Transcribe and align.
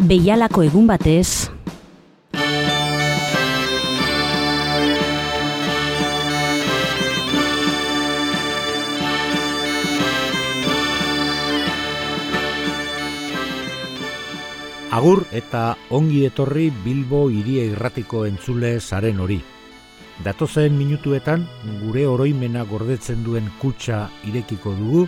Beialako 0.00 0.62
egun 0.64 0.86
batez, 0.88 1.50
Agur 14.90 15.20
eta 15.36 15.76
ongi 15.92 16.24
etorri 16.26 16.70
Bilbo 16.84 17.28
iria 17.30 17.62
irratiko 17.68 18.24
entzule 18.24 18.80
zaren 18.80 19.20
hori. 19.20 19.38
Datozen 20.24 20.74
minutuetan 20.80 21.44
gure 21.84 22.08
oroimena 22.08 22.64
gordetzen 22.64 23.22
duen 23.22 23.52
kutsa 23.60 24.06
irekiko 24.26 24.72
dugu 24.80 25.06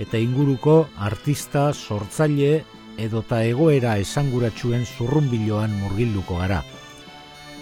eta 0.00 0.16
inguruko 0.18 0.86
artista, 0.96 1.74
sortzaile 1.74 2.64
edota 3.00 3.40
egoera 3.48 3.96
esanguratsuen 4.02 4.84
zurrunbiloan 4.86 5.74
murgilduko 5.80 6.38
gara. 6.42 6.62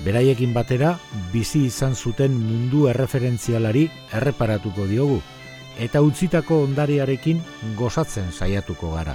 Beraiekin 0.05 0.53
batera, 0.55 0.93
bizi 1.33 1.65
izan 1.67 1.95
zuten 1.95 2.37
mundu 2.39 2.87
erreferentzialari 2.91 3.89
erreparatuko 4.15 4.87
diogu 4.87 5.19
eta 5.79 6.03
utzitako 6.03 6.63
ondariarekin 6.67 7.41
gozatzen 7.79 8.33
saiatuko 8.33 8.93
gara. 8.97 9.15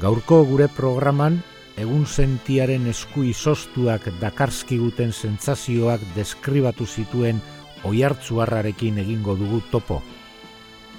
Gaurko 0.00 0.44
gure 0.46 0.68
programan 0.72 1.40
egun 1.80 2.06
sentiaren 2.06 2.86
esku 2.90 3.24
izostuak 3.26 4.06
dakarskiguten 4.20 5.12
sentsazioak 5.12 6.04
deskribatu 6.14 6.86
zituen 6.86 7.40
oihartzuarrarekin 7.88 8.98
egingo 9.02 9.36
dugu 9.36 9.60
topo. 9.72 10.00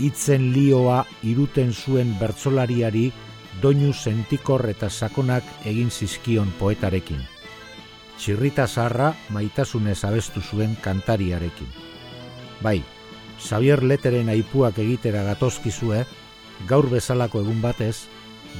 Hitzen 0.02 0.52
lioa 0.54 1.04
iruten 1.24 1.74
zuen 1.74 2.16
bertsolariari 2.20 3.12
doinu 3.62 3.94
sentikor 3.94 4.68
eta 4.70 4.90
sakonak 4.90 5.44
egin 5.66 5.92
zizkion 5.92 6.54
poetarekin. 6.60 7.22
Txirrita 8.18 8.68
zarra 8.68 9.14
maitasunez 9.30 10.04
abestu 10.06 10.42
zuen 10.42 10.78
kantariarekin. 10.82 11.68
Bai, 12.62 12.84
Xavier 13.42 13.84
Leteren 13.84 14.30
aipuak 14.30 14.78
egitera 14.80 15.24
gatozkizue, 15.26 16.06
gaur 16.70 16.90
bezalako 16.90 17.42
egun 17.42 17.62
batez, 17.62 18.08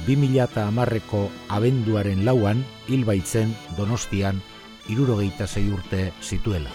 2000 0.06 0.66
amarreko 0.66 1.28
abenduaren 1.48 2.24
lauan 2.26 2.64
hil 2.88 3.04
baitzen 3.04 3.54
donostian 3.76 4.42
irurogeita 4.90 5.46
zei 5.46 5.68
urte 5.70 6.10
zituela. 6.22 6.70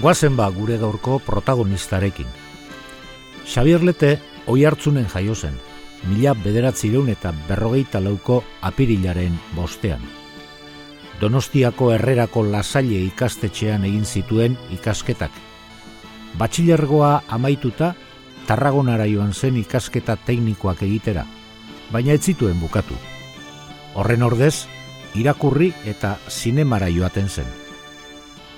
Guazen 0.00 0.36
ba 0.36 0.48
gure 0.48 0.78
gaurko 0.78 1.18
protagonistarekin. 1.18 2.26
Xavier 3.44 3.82
Lete 3.84 4.18
oi 4.46 4.64
hartzunen 4.64 5.08
jaio 5.08 5.34
zen, 5.34 5.58
mila 6.08 6.32
bederatzi 6.34 6.88
eta 7.08 7.34
berrogeita 7.48 8.00
lauko 8.00 8.42
apirilaren 8.62 9.38
bostean. 9.54 10.00
Donostiako 11.20 11.92
herrerako 11.92 12.42
lasaile 12.44 13.04
ikastetxean 13.04 13.84
egin 13.84 14.04
zituen 14.04 14.56
ikasketak 14.70 15.30
Batxilergoa 16.38 17.22
amaituta, 17.28 17.94
Tarragonara 18.46 19.06
joan 19.06 19.34
zen 19.34 19.56
ikasketa 19.56 20.16
teknikoak 20.16 20.82
egitera, 20.82 21.26
baina 21.92 22.12
ez 22.12 22.22
zituen 22.22 22.58
bukatu. 22.60 22.94
Horren 23.94 24.22
ordez, 24.22 24.66
irakurri 25.14 25.72
eta 25.84 26.16
zinemara 26.28 26.88
joaten 26.88 27.28
zen. 27.28 27.69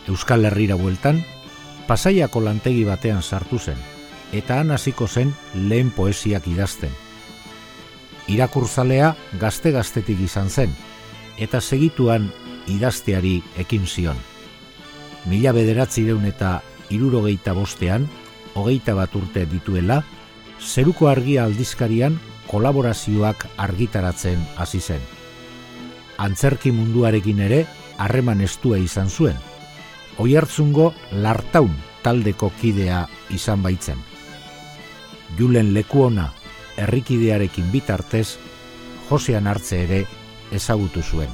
Euskal 0.09 0.45
Herrira 0.45 0.75
bueltan, 0.75 1.25
pasaiako 1.87 2.41
lantegi 2.41 2.85
batean 2.85 3.23
sartu 3.23 3.59
zen, 3.59 3.79
eta 4.33 4.59
han 4.61 4.71
hasiko 4.71 5.07
zen 5.07 5.35
lehen 5.55 5.91
poesiak 5.91 6.47
idazten. 6.49 6.91
Irakurzalea 8.33 9.15
gazte-gaztetik 9.41 10.21
izan 10.21 10.51
zen, 10.51 10.75
eta 11.39 11.61
segituan 11.61 12.31
idazteari 12.67 13.43
ekin 13.59 13.87
zion. 13.87 14.19
Mila 15.27 15.53
bederatzi 15.53 16.05
deun 16.07 16.27
eta 16.27 16.61
irurogeita 16.91 17.55
bostean, 17.55 18.09
hogeita 18.55 18.95
bat 18.95 19.15
urte 19.17 19.47
dituela, 19.47 20.03
zeruko 20.61 21.09
argia 21.09 21.45
aldizkarian 21.45 22.19
kolaborazioak 22.51 23.47
argitaratzen 23.57 24.43
hasi 24.57 24.81
zen. 24.81 25.01
Antzerki 26.19 26.73
munduarekin 26.75 27.41
ere 27.41 27.65
harreman 27.99 28.41
estua 28.41 28.79
izan 28.79 29.11
zuen. 29.11 29.52
Oihartzungo 30.19 30.93
lartaun 31.13 31.75
taldeko 32.03 32.51
kidea 32.61 33.07
izan 33.31 33.63
baitzen. 33.63 33.99
Julen 35.39 35.73
lekuona 35.75 36.33
herrikidearekin 36.77 37.71
bitartez, 37.73 38.39
Josean 39.09 39.47
hartze 39.47 39.83
ere 39.85 40.05
ezagutu 40.53 41.03
zuen. 41.03 41.31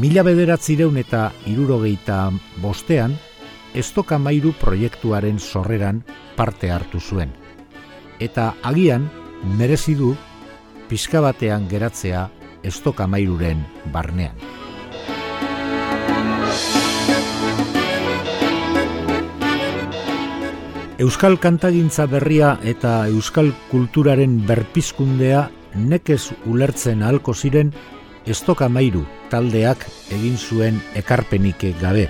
Mila 0.00 0.22
bederatzireun 0.24 0.98
eta 1.00 1.30
irurogeita 1.48 2.28
bostean, 2.62 3.16
Estokamairu 3.74 4.54
proiektuaren 4.60 5.38
sorreran 5.38 6.02
parte 6.36 6.70
hartu 6.72 7.00
zuen. 7.00 7.32
Eta 8.20 8.54
agian 8.62 9.10
merezi 9.58 9.94
du 9.94 10.14
pizka 10.88 11.20
batean 11.20 11.68
geratzea 11.68 12.28
Estokamairuren 12.64 13.64
barnean. 13.92 14.67
Euskal 20.98 21.36
kantagintza 21.38 22.08
berria 22.10 22.56
eta 22.66 23.06
euskal 23.06 23.52
kulturaren 23.70 24.40
berpizkundea 24.48 25.44
nekez 25.78 26.32
ulertzen 26.50 27.04
ahalko 27.06 27.34
ziren 27.38 27.70
Estokamairu 28.26 29.04
taldeak 29.30 29.86
egin 30.10 30.34
zuen 30.34 30.82
ekarpenike 30.98 31.70
gabe 31.78 32.08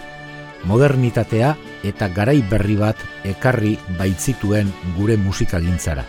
modernitatea 0.65 1.53
eta 1.84 2.09
garai 2.16 2.41
berri 2.48 2.78
bat 2.81 3.04
ekarri 3.28 3.77
baitzituen 3.98 4.72
gure 4.97 5.16
musikagintzara. 5.21 6.04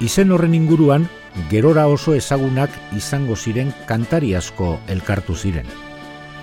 Izen 0.00 0.30
horren 0.30 0.54
inguruan, 0.54 1.08
gerora 1.50 1.88
oso 1.90 2.14
ezagunak 2.14 2.70
izango 2.96 3.36
ziren 3.36 3.74
kantari 3.86 4.34
asko 4.38 4.76
elkartu 4.86 5.34
ziren. 5.34 5.66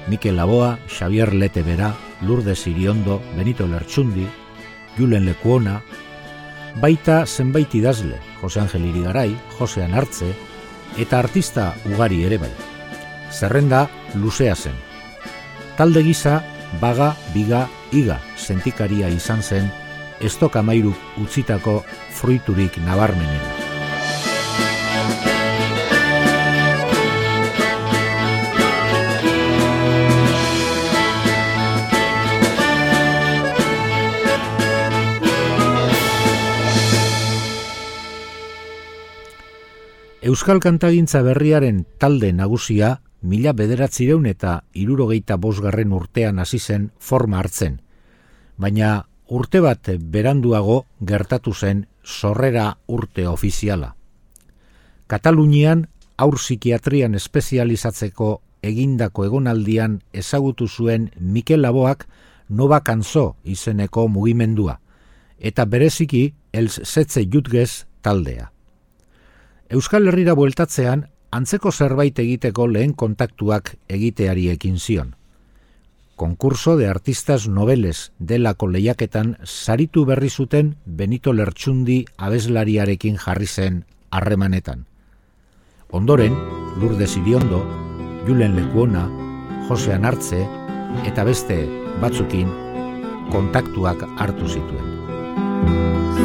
Mikel 0.08 0.36
Laboa, 0.36 0.78
Xavier 0.88 1.34
Letebera, 1.34 1.96
Lourdes 2.22 2.68
Iriondo, 2.68 3.22
Benito 3.38 3.66
Lertxundi, 3.66 4.28
Julen 4.98 5.26
Lekuona, 5.26 5.82
baita 6.82 7.26
zenbait 7.26 7.74
idazle, 7.76 8.20
Jose 8.42 8.60
Angel 8.60 8.86
Irigarai, 8.86 9.36
Jose 9.60 9.84
Anartze, 9.84 10.34
eta 10.98 11.20
artista 11.20 11.74
ugari 11.94 12.24
ere 12.26 12.38
bai. 12.38 12.52
Zerrenda 13.32 13.88
luzea 14.16 14.56
zen. 14.56 14.76
Talde 15.78 16.04
gisa 16.04 16.42
baga, 16.82 17.16
biga, 17.34 17.68
iga 17.92 18.20
sentikaria 18.38 19.10
izan 19.12 19.44
zen 19.44 19.72
estok 20.24 20.56
amairu 20.62 20.96
utzitako 21.22 21.82
fruiturik 22.16 22.80
nabarmenen. 22.88 23.55
Euskal 40.26 40.58
Kantagintza 40.58 41.20
berriaren 41.22 41.84
talde 42.02 42.32
nagusia 42.34 42.88
mila 43.22 43.52
bederatzireun 43.54 44.24
eta 44.26 44.54
irurogeita 44.74 45.36
bosgarren 45.38 45.92
urtean 45.94 46.40
hasi 46.42 46.58
zen 46.58 46.88
forma 46.98 47.38
hartzen. 47.38 47.76
Baina 48.58 49.06
urte 49.30 49.62
bat 49.62 49.92
beranduago 50.16 50.80
gertatu 51.12 51.54
zen 51.54 51.84
sorrera 52.02 52.80
urte 52.88 53.28
ofiziala. 53.30 53.92
Katalunian 55.06 55.86
aur 56.18 56.40
psikiatrian 56.42 57.14
espezializatzeko 57.22 58.32
egindako 58.66 59.28
egonaldian 59.30 60.00
ezagutu 60.24 60.66
zuen 60.68 61.12
Mikel 61.20 61.62
Laboak 61.62 62.08
Nova 62.50 62.82
Kanzo 62.82 63.36
izeneko 63.44 64.08
mugimendua, 64.08 64.80
eta 65.38 65.70
bereziki 65.70 66.32
els 66.52 66.82
setze 66.82 67.28
jutgez 67.30 67.86
taldea. 68.02 68.55
Euskal 69.70 70.06
Herrira 70.08 70.36
bueltatzean 70.38 71.08
antzeko 71.34 71.72
zerbait 71.72 72.20
egiteko 72.22 72.68
lehen 72.70 72.94
kontaktuak 72.94 73.72
egiteari 73.90 74.50
ekin 74.52 74.78
zion. 74.78 75.16
Konkurso 76.16 76.78
de 76.78 76.88
artistas 76.88 77.48
noveles 77.50 78.12
delako 78.20 78.70
lehiaketan 78.70 79.36
saritu 79.44 80.06
berri 80.06 80.30
zuten 80.30 80.76
Benito 80.86 81.34
Lertxundi 81.34 82.06
abeslariarekin 82.18 83.18
jarri 83.18 83.48
zen 83.48 83.84
harremanetan. 84.12 84.86
Ondoren, 85.90 86.38
Lourdes 86.80 87.18
Iriondo, 87.18 87.66
Julen 88.28 88.56
Lekuona, 88.56 89.10
Jose 89.68 89.94
Anartze 89.94 90.46
eta 91.10 91.26
beste 91.26 91.66
batzukin 92.02 92.54
kontaktuak 93.34 94.06
hartu 94.18 94.48
zituen. 94.48 94.95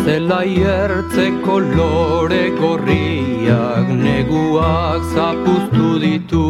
Zelai 0.04 0.52
ertzeko 0.74 1.56
lore 1.76 2.44
gorriak 2.60 3.88
neguak 4.04 5.02
zapuztu 5.14 5.88
ditu. 6.04 6.46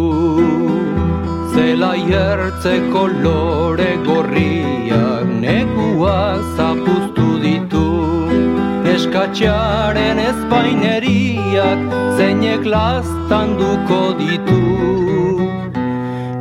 Zelai 1.54 2.02
ertzeko 2.20 3.04
lore 3.24 3.90
gorriak 4.06 5.26
neguak 5.44 6.40
zapuztu 6.56 7.28
ditu. 7.46 7.86
Eskatxaren 8.94 10.18
espaineriak 10.30 11.80
zeinek 12.18 12.64
lastanduko 12.74 14.02
ditu 14.20 14.39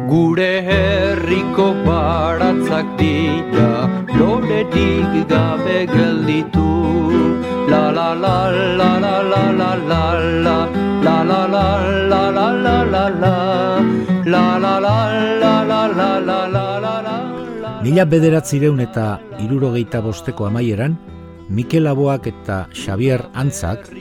Gure 0.09 0.65
herriko 0.65 1.65
baratzak 1.85 2.87
dira 2.97 3.85
Loretik 4.17 5.29
gabe 5.29 5.85
gelditu 5.91 6.65
La 7.69 7.91
la 7.97 8.07
la 8.17 8.37
la 8.79 8.89
la 9.03 9.11
la 9.21 9.43
la 9.59 9.69
la 9.91 10.01
la 10.45 10.55
La 11.05 11.17
la 11.29 11.41
la 11.53 11.65
la 12.09 12.23
la 12.37 12.47
la 12.65 12.77
la 12.93 13.05
la 13.21 13.35
La 14.25 14.45
la 14.57 14.73
la 14.87 14.97
la 15.43 15.53
la 15.69 15.85
la 15.93 16.09
la 16.25 16.39
la 16.55 16.65
la 16.79 16.95
la 17.05 17.75
Mila 17.85 18.05
bederatzireun 18.09 18.81
eta 18.81 19.19
irurogeita 19.39 20.01
bosteko 20.01 20.49
amaieran, 20.49 20.97
Mikel 21.49 21.85
Aboak 21.87 22.25
eta 22.33 22.63
Xavier 22.73 23.29
Antzak 23.33 23.91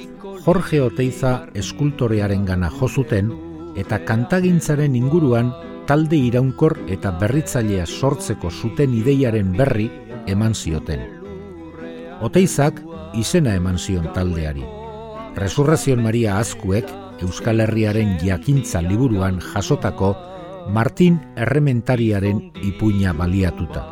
Jorge 0.46 0.80
Oteiza 0.80 1.38
eskultorearen 1.52 2.48
gana 2.48 2.72
jozuten 2.80 3.34
eta 3.76 4.00
kantagintzaren 4.08 4.96
inguruan 4.96 5.52
talde 5.88 6.18
iraunkor 6.20 6.74
eta 6.92 7.14
berritzailea 7.16 7.86
sortzeko 7.88 8.50
zuten 8.52 8.92
ideiaren 8.92 9.54
berri 9.56 9.86
eman 10.28 10.52
zioten. 10.52 11.00
Oteizak 12.20 12.82
izena 13.16 13.54
eman 13.56 13.78
zion 13.78 14.10
taldeari. 14.12 14.66
Resurrazion 15.38 16.02
Maria 16.04 16.36
Azkuek 16.42 16.92
Euskal 17.24 17.64
Herriaren 17.64 18.18
jakintza 18.20 18.82
liburuan 18.84 19.40
jasotako 19.40 20.12
Martin 20.68 21.18
Errementariaren 21.36 22.44
ipuina 22.68 23.16
baliatuta. 23.16 23.86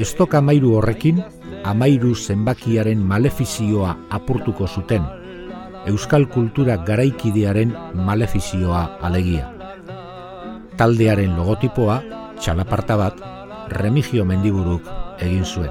Estok 0.00 0.40
amairu 0.40 0.78
horrekin, 0.78 1.20
amairu 1.62 2.16
zenbakiaren 2.16 3.04
malefizioa 3.04 3.98
apurtuko 4.08 4.66
zuten, 4.66 5.04
Euskal 5.86 6.28
kultura 6.32 6.80
garaikidearen 6.88 7.76
malefizioa 7.94 8.84
alegia 9.04 9.59
taldearen 10.80 11.34
logotipoa, 11.36 11.98
txalaparta 12.40 12.94
bat, 12.96 13.18
remigio 13.76 14.24
mendiburuk 14.24 14.86
egin 15.20 15.44
zuen. 15.44 15.68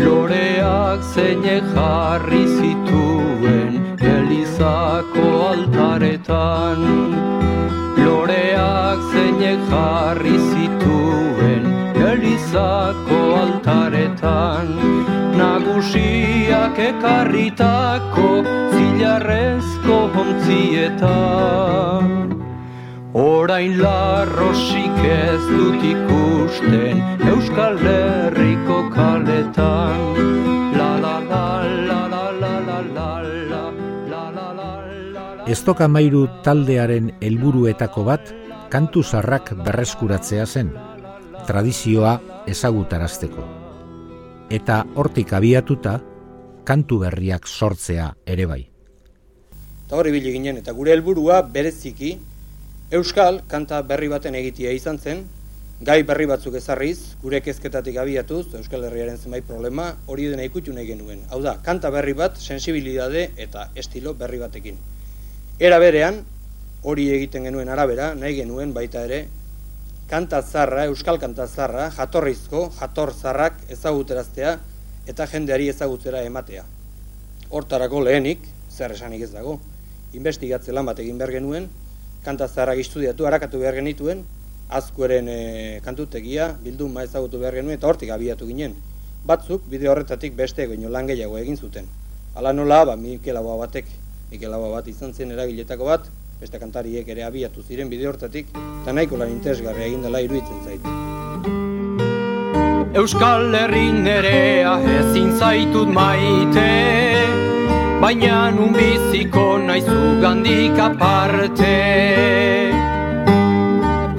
Loreak 0.00 1.06
zeine 1.14 1.60
jarri 1.70 2.42
zituen 2.56 3.78
Elizako 4.10 5.28
altaretan 5.52 6.82
Loreak 8.02 9.06
zeine 9.14 9.54
jarri 9.70 10.36
zituen 10.50 11.75
elizako 12.12 13.18
altaretan 13.42 14.68
Nagusiak 15.36 16.78
ekarritako 16.90 18.28
zilarrezko 18.74 19.98
hontzietan 20.16 22.06
Orain 23.16 23.72
larrosik 23.80 24.98
ez 25.08 25.42
dut 25.50 25.80
ikusten 25.92 26.96
Euskal 27.32 27.76
Herriko 27.84 28.78
kaletan 28.94 29.98
La 30.76 30.92
la 31.04 31.16
la 31.30 31.46
la 31.88 32.00
la 32.12 32.22
la 32.40 32.54
la 32.70 32.80
la 32.94 33.16
Eztoka 35.46 35.86
mairu 35.86 36.24
taldearen 36.42 37.12
helburuetako 37.22 38.02
bat 38.08 38.32
kantu 38.66 39.02
zarrak 39.06 39.52
berreskuratzea 39.62 40.46
zen 40.46 40.72
tradizioa 41.46 42.18
ezagutarazteko. 42.46 43.48
Eta 44.50 44.84
hortik 44.94 45.32
abiatuta, 45.32 45.98
kantu 46.64 47.04
berriak 47.06 47.46
sortzea 47.46 48.12
ere 48.26 48.46
bai 48.46 48.64
eta 49.86 49.96
hori 49.96 50.10
bili 50.10 50.32
ginen, 50.34 50.56
eta 50.58 50.72
gure 50.74 50.90
helburua 50.90 51.42
bereziki 51.46 52.16
Euskal 52.96 53.40
kanta 53.50 53.80
berri 53.86 54.08
baten 54.10 54.34
egitea 54.38 54.72
izan 54.74 54.98
zen, 54.98 55.24
gai 55.82 56.02
berri 56.06 56.26
batzuk 56.30 56.54
ezarriz, 56.58 57.16
gure 57.22 57.40
kezketatik 57.42 57.96
abiatuz, 57.98 58.44
Euskal 58.58 58.84
Herriaren 58.86 59.18
zenbait 59.18 59.46
problema, 59.46 59.88
hori 60.06 60.28
dena 60.30 60.44
ikutu 60.46 60.74
nahi 60.74 60.86
genuen. 60.86 61.24
Hau 61.30 61.40
da, 61.42 61.56
kanta 61.66 61.90
berri 61.90 62.14
bat, 62.18 62.38
sensibilidade 62.38 63.28
eta 63.42 63.68
estilo 63.74 64.14
berri 64.14 64.38
batekin. 64.42 64.78
Era 65.58 65.80
berean, 65.82 66.22
hori 66.82 67.08
egiten 67.14 67.46
genuen 67.46 67.70
arabera, 67.74 68.12
nahi 68.14 68.38
genuen 68.38 68.74
baita 68.74 69.02
ere, 69.06 69.24
kanta 70.10 70.40
zarra, 70.42 70.86
Euskal 70.86 71.18
kanta 71.18 71.46
zarra, 71.46 71.90
jatorrizko, 71.90 72.70
jator 72.78 73.12
zarrak 73.14 73.58
ezaguteraztea, 73.74 74.56
eta 75.06 75.26
jendeari 75.30 75.68
ezagutzera 75.72 76.22
ematea. 76.26 76.62
Hortarako 77.50 78.02
lehenik, 78.06 78.46
zer 78.70 78.94
esanik 78.94 79.22
ez 79.26 79.32
dago, 79.32 79.58
investigatze 80.14 80.74
lan 80.74 80.86
bat 80.86 80.98
egin 81.02 81.18
behar 81.18 81.34
genuen, 81.34 81.68
kanta 82.24 82.48
zaharrak 82.48 82.82
istudiatu, 82.82 83.26
harakatu 83.26 83.58
behar 83.62 83.78
genituen, 83.78 84.24
azkueren 84.68 85.28
e, 85.30 85.38
kantutegia, 85.84 86.52
bildun 86.62 86.94
ma 86.94 87.04
ezagutu 87.06 87.38
behar 87.42 87.58
genuen, 87.58 87.78
eta 87.78 87.90
hortik 87.90 88.10
abiatu 88.14 88.46
ginen. 88.50 88.74
Batzuk, 89.26 89.66
bide 89.70 89.90
horretatik 89.90 90.34
beste 90.38 90.66
egin 90.66 90.86
lan 90.90 91.10
gehiago 91.10 91.38
egin 91.38 91.58
zuten. 91.58 91.86
Hala 92.34 92.52
nola, 92.52 92.84
ba, 92.84 92.96
Mikel 92.96 93.38
Aboa 93.38 93.58
batek, 93.64 93.90
Mikel 94.30 94.54
Aboa 94.54 94.78
bat 94.78 94.88
izan 94.90 95.14
zen 95.14 95.34
eragiletako 95.34 95.90
bat, 95.90 96.10
beste 96.40 96.58
kantariek 96.58 97.08
ere 97.08 97.24
abiatu 97.24 97.62
ziren 97.62 97.88
bide 97.88 98.06
horretatik, 98.06 98.46
eta 98.82 98.92
nahiko 98.92 99.16
lan 99.16 99.30
interesgarri 99.32 99.82
egin 99.88 100.02
dela 100.02 100.20
iruditzen 100.20 100.60
zaitu. 100.64 100.88
Euskal 102.96 103.54
Herri 103.54 103.90
nerea 103.92 104.78
ezin 104.98 105.32
zaitut 105.38 105.88
maite, 105.92 106.70
baina 108.00 108.50
nun 108.50 108.72
biziko 108.76 109.46
naizu 109.58 110.00
gandik 110.22 110.78
aparte 110.86 111.74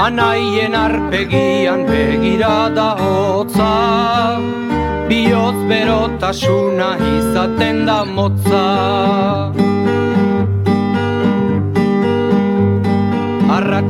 Anaien 0.07 0.75
arpegian 0.77 1.85
begira 1.89 2.69
da 2.77 2.89
hotza 3.01 3.71
Bioz 5.09 5.55
berotasuna 5.69 6.89
izaten 7.13 7.85
da 7.89 8.03
motza 8.05 8.65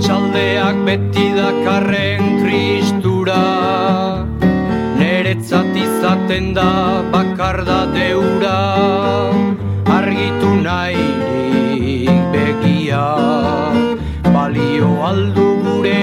Arratxaldeak 0.08 0.78
beti 0.88 1.36
dakarren 1.36 2.40
tristura 2.40 3.44
Neretzat 4.96 5.76
izaten 5.76 6.56
da 6.56 7.04
bakar 7.12 7.60
da 7.68 7.84
deura. 7.92 8.60
Argitu 9.98 10.52
nahi 10.64 12.08
begia 12.32 13.04
balio 14.32 14.92
aldu 15.10 15.50
gure 15.66 16.00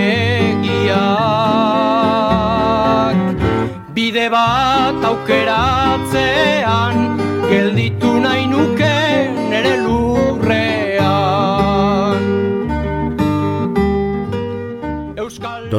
egiak. 0.53 1.01
Bide 3.97 4.27
bat 4.37 5.01
aukeratzean 5.13 5.84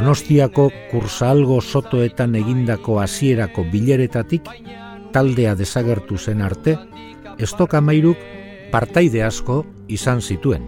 Donostiako 0.06 0.68
kursalgo 0.92 1.56
sotoetan 1.66 2.36
egindako 2.38 3.00
hasierako 3.02 3.64
bileretatik 3.72 4.52
taldea 5.16 5.56
desagertu 5.58 6.20
zen 6.20 6.44
arte 6.46 6.76
estok 7.42 7.74
amairuk 7.80 8.22
partaide 8.70 9.24
asko 9.26 9.56
izan 9.98 10.22
zituen. 10.22 10.68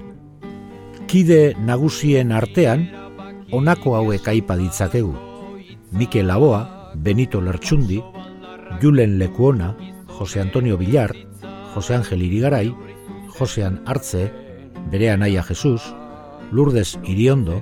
Kide 1.06 1.54
nagusien 1.70 2.34
artean, 2.34 2.88
honako 3.54 3.94
hauek 4.00 4.32
aipa 4.34 4.58
ditzakegu. 4.58 5.14
Mikel 5.92 6.34
Laboa, 6.34 6.64
Benito 6.96 7.38
Lertxundi, 7.40 8.02
Julen 8.82 9.20
Lekuona, 9.20 9.76
Jose 10.18 10.42
Antonio 10.42 10.82
Villar, 10.82 11.14
Jose 11.76 11.94
Angel 11.94 12.26
Irigaray, 12.26 12.74
Josean 13.38 13.84
Artze, 13.86 14.32
bere 14.90 15.12
anaia 15.12 15.44
Jesus, 15.44 15.94
Lourdes 16.52 16.98
Iriondo, 17.06 17.62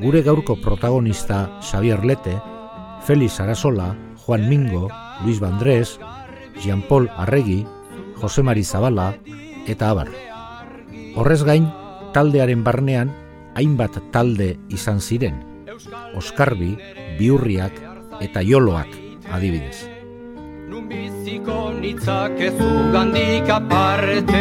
gure 0.00 0.22
gaurko 0.22 0.56
protagonista 0.60 1.58
Xavier 1.60 2.04
Lete, 2.04 2.40
Félix 3.02 3.40
Arasola, 3.40 3.96
Juan 4.24 4.48
Mingo, 4.48 4.88
Luis 5.24 5.40
Bandrés, 5.40 5.98
Jean-Paul 6.62 7.10
Arregi, 7.16 7.66
Jose 8.16 8.42
Mari 8.42 8.64
Zabala 8.64 9.16
eta 9.66 9.90
abar. 9.90 10.08
Horrez 11.16 11.42
gain, 11.42 11.68
taldearen 12.14 12.62
barnean, 12.64 13.12
hainbat 13.54 13.98
talde 14.12 14.56
izan 14.68 15.00
ziren. 15.00 15.42
Oskarbi, 16.14 16.76
Biurriak 17.18 17.72
eta 18.20 18.42
Joloak. 18.42 18.88
adibidez. 19.28 19.87
Nun 20.68 20.84
biziko 20.84 21.72
nitzak 21.72 22.34
ez 22.44 22.52
ugandik 22.60 23.48
aparte 23.48 24.40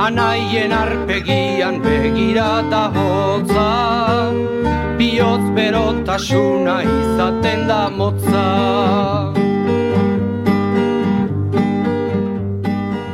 Anaien 0.00 0.72
arpegian 0.72 1.76
begira 1.84 2.62
da 2.72 2.86
hotza. 2.94 3.66
Bioz 4.96 5.42
berotasuna 5.58 6.76
izaten 6.86 7.66
da 7.68 7.80
motza. 7.92 8.44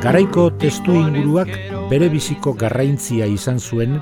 Garaiko 0.05 0.45
testu 0.61 0.95
inguruak 1.01 1.51
bere 1.91 2.07
biziko 2.13 2.53
garraintzia 2.53 3.27
izan 3.27 3.59
zuen 3.59 3.99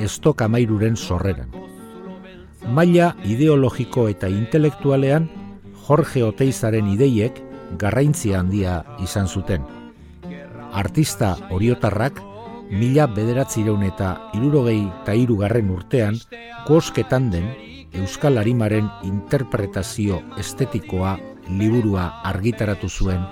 estok 0.00 0.46
amairuren 0.48 0.96
sorreran. 0.96 1.52
Maila 2.72 3.12
ideologiko 3.28 4.08
eta 4.08 4.32
intelektualean 4.32 5.28
Jorge 5.86 6.22
Oteizaren 6.24 6.88
ideiek 6.92 7.40
garraintzia 7.78 8.40
handia 8.40 8.80
izan 9.02 9.28
zuten. 9.28 9.64
Artista 10.72 11.36
oriotarrak 11.50 12.20
mila 12.70 13.08
bederatzireun 13.10 13.82
eta 13.88 14.12
irurogei 14.38 14.80
eta 14.86 15.16
irugarren 15.18 15.70
urtean 15.74 16.20
kosketan 16.68 17.30
den 17.30 17.50
Euskal 17.92 18.38
Arimaren 18.38 18.86
interpretazio 19.02 20.22
estetikoa 20.38 21.16
liburua 21.48 22.06
argitaratu 22.30 22.88
zuen 22.88 23.24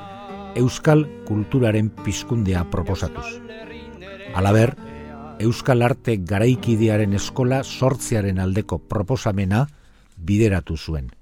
euskal 0.59 1.05
kulturaren 1.27 1.91
pizkundea 2.05 2.65
proposatuz. 2.71 3.27
Alaber, 4.35 4.75
euskal 5.39 5.85
arte 5.87 6.17
garaikidearen 6.33 7.15
eskola 7.15 7.63
sortzearen 7.63 8.41
aldeko 8.43 8.81
proposamena 8.91 9.67
bideratu 10.17 10.77
zuen. 10.77 11.13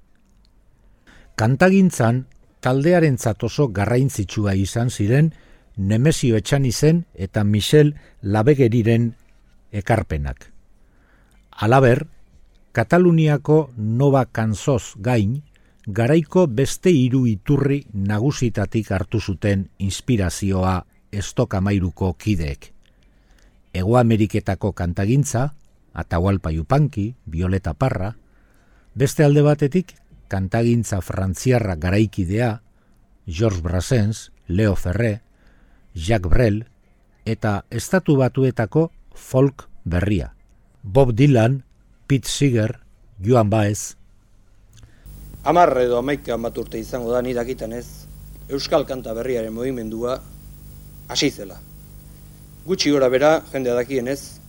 Kantagintzan, 1.37 2.23
taldearen 2.65 3.17
oso 3.45 3.67
garraintzitsua 3.67 4.55
izan 4.57 4.89
ziren 4.89 5.33
Nemesio 5.77 6.35
Etxanizen 6.35 7.03
eta 7.13 7.43
Michel 7.43 7.93
Labegeriren 8.23 9.13
ekarpenak. 9.71 10.51
Alaber, 11.51 12.07
Kataluniako 12.71 13.69
Nova 13.77 14.25
Kanzoz 14.25 14.95
gain, 14.97 15.43
garaiko 15.85 16.47
beste 16.47 16.89
hiru 16.89 17.27
iturri 17.27 17.85
nagusitatik 17.93 18.91
hartu 18.91 19.21
zuten 19.21 19.69
inspirazioa 19.77 20.85
estokamairuko 21.11 22.15
kideek. 22.17 22.73
Ego 23.73 23.97
Ameriketako 23.97 24.73
kantagintza, 24.73 25.53
Atahualpa 25.93 26.49
Yupanki, 26.49 27.13
Violeta 27.25 27.75
Parra, 27.75 28.15
beste 28.95 29.23
alde 29.23 29.41
batetik 29.45 29.93
kantagintza 30.27 31.01
frantziarra 31.01 31.75
garaikidea, 31.75 32.61
Georges 33.27 33.61
Brassens, 33.61 34.31
Leo 34.47 34.75
Ferré, 34.75 35.21
Jacques 35.93 36.29
Brel, 36.31 36.65
eta 37.25 37.65
estatu 37.69 38.17
batuetako 38.17 38.91
folk 39.13 39.67
berria. 39.83 40.33
Bob 40.83 41.13
Dylan, 41.13 41.63
Pete 42.07 42.29
Seeger, 42.29 42.79
Joan 43.19 43.49
Baez, 43.49 43.97
Amar 45.47 45.71
edo 45.79 45.95
amaika 45.97 46.35
bat 46.35 46.73
izango 46.75 47.11
da 47.13 47.21
nidakiten 47.21 47.71
ez, 47.71 48.03
Euskal 48.49 48.83
Kanta 48.85 49.13
Berriaren 49.13 49.53
movimendua 49.53 50.19
hasi 51.07 51.29
zela. 51.29 51.55
Gutxi 52.65 52.91
gora 52.91 53.07
bera, 53.07 53.29
jendea 53.53 53.73
dakien 53.77 54.09
ez, 54.11 54.41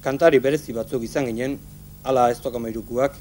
kantari 0.00 0.38
berezi 0.40 0.72
batzuk 0.72 1.04
izan 1.04 1.26
ginen, 1.28 1.58
ala 2.02 2.30
ez 2.30 2.40
tokamairukuak, 2.40 3.18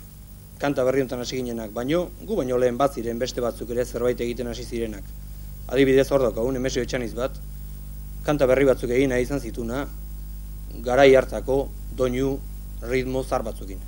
kanta 0.61 0.85
berri 0.85 1.01
honetan 1.01 1.23
hasi 1.23 1.39
ginenak, 1.41 1.71
baino, 1.73 2.11
gu 2.21 2.35
baino 2.37 2.57
lehen 2.61 2.77
bat 2.77 2.93
ziren 2.93 3.19
beste 3.19 3.41
batzuk 3.41 3.69
ere 3.73 3.85
zerbait 3.85 4.19
egiten 4.21 4.47
hasi 4.47 4.63
zirenak. 4.63 5.03
Adibidez 5.73 6.05
hor 6.11 6.21
daukagun, 6.27 6.55
emesio 6.59 6.83
etxaniz 6.85 7.13
bat, 7.17 7.37
kanta 8.25 8.45
berri 8.45 8.67
batzuk 8.69 8.93
egin 8.93 9.09
nahi 9.09 9.25
izan 9.25 9.41
zituna, 9.41 9.87
garai 10.85 11.09
hartako, 11.15 11.63
doinu, 11.97 12.35
ritmo 12.91 13.23
zar 13.23 13.43
batzukin. 13.43 13.81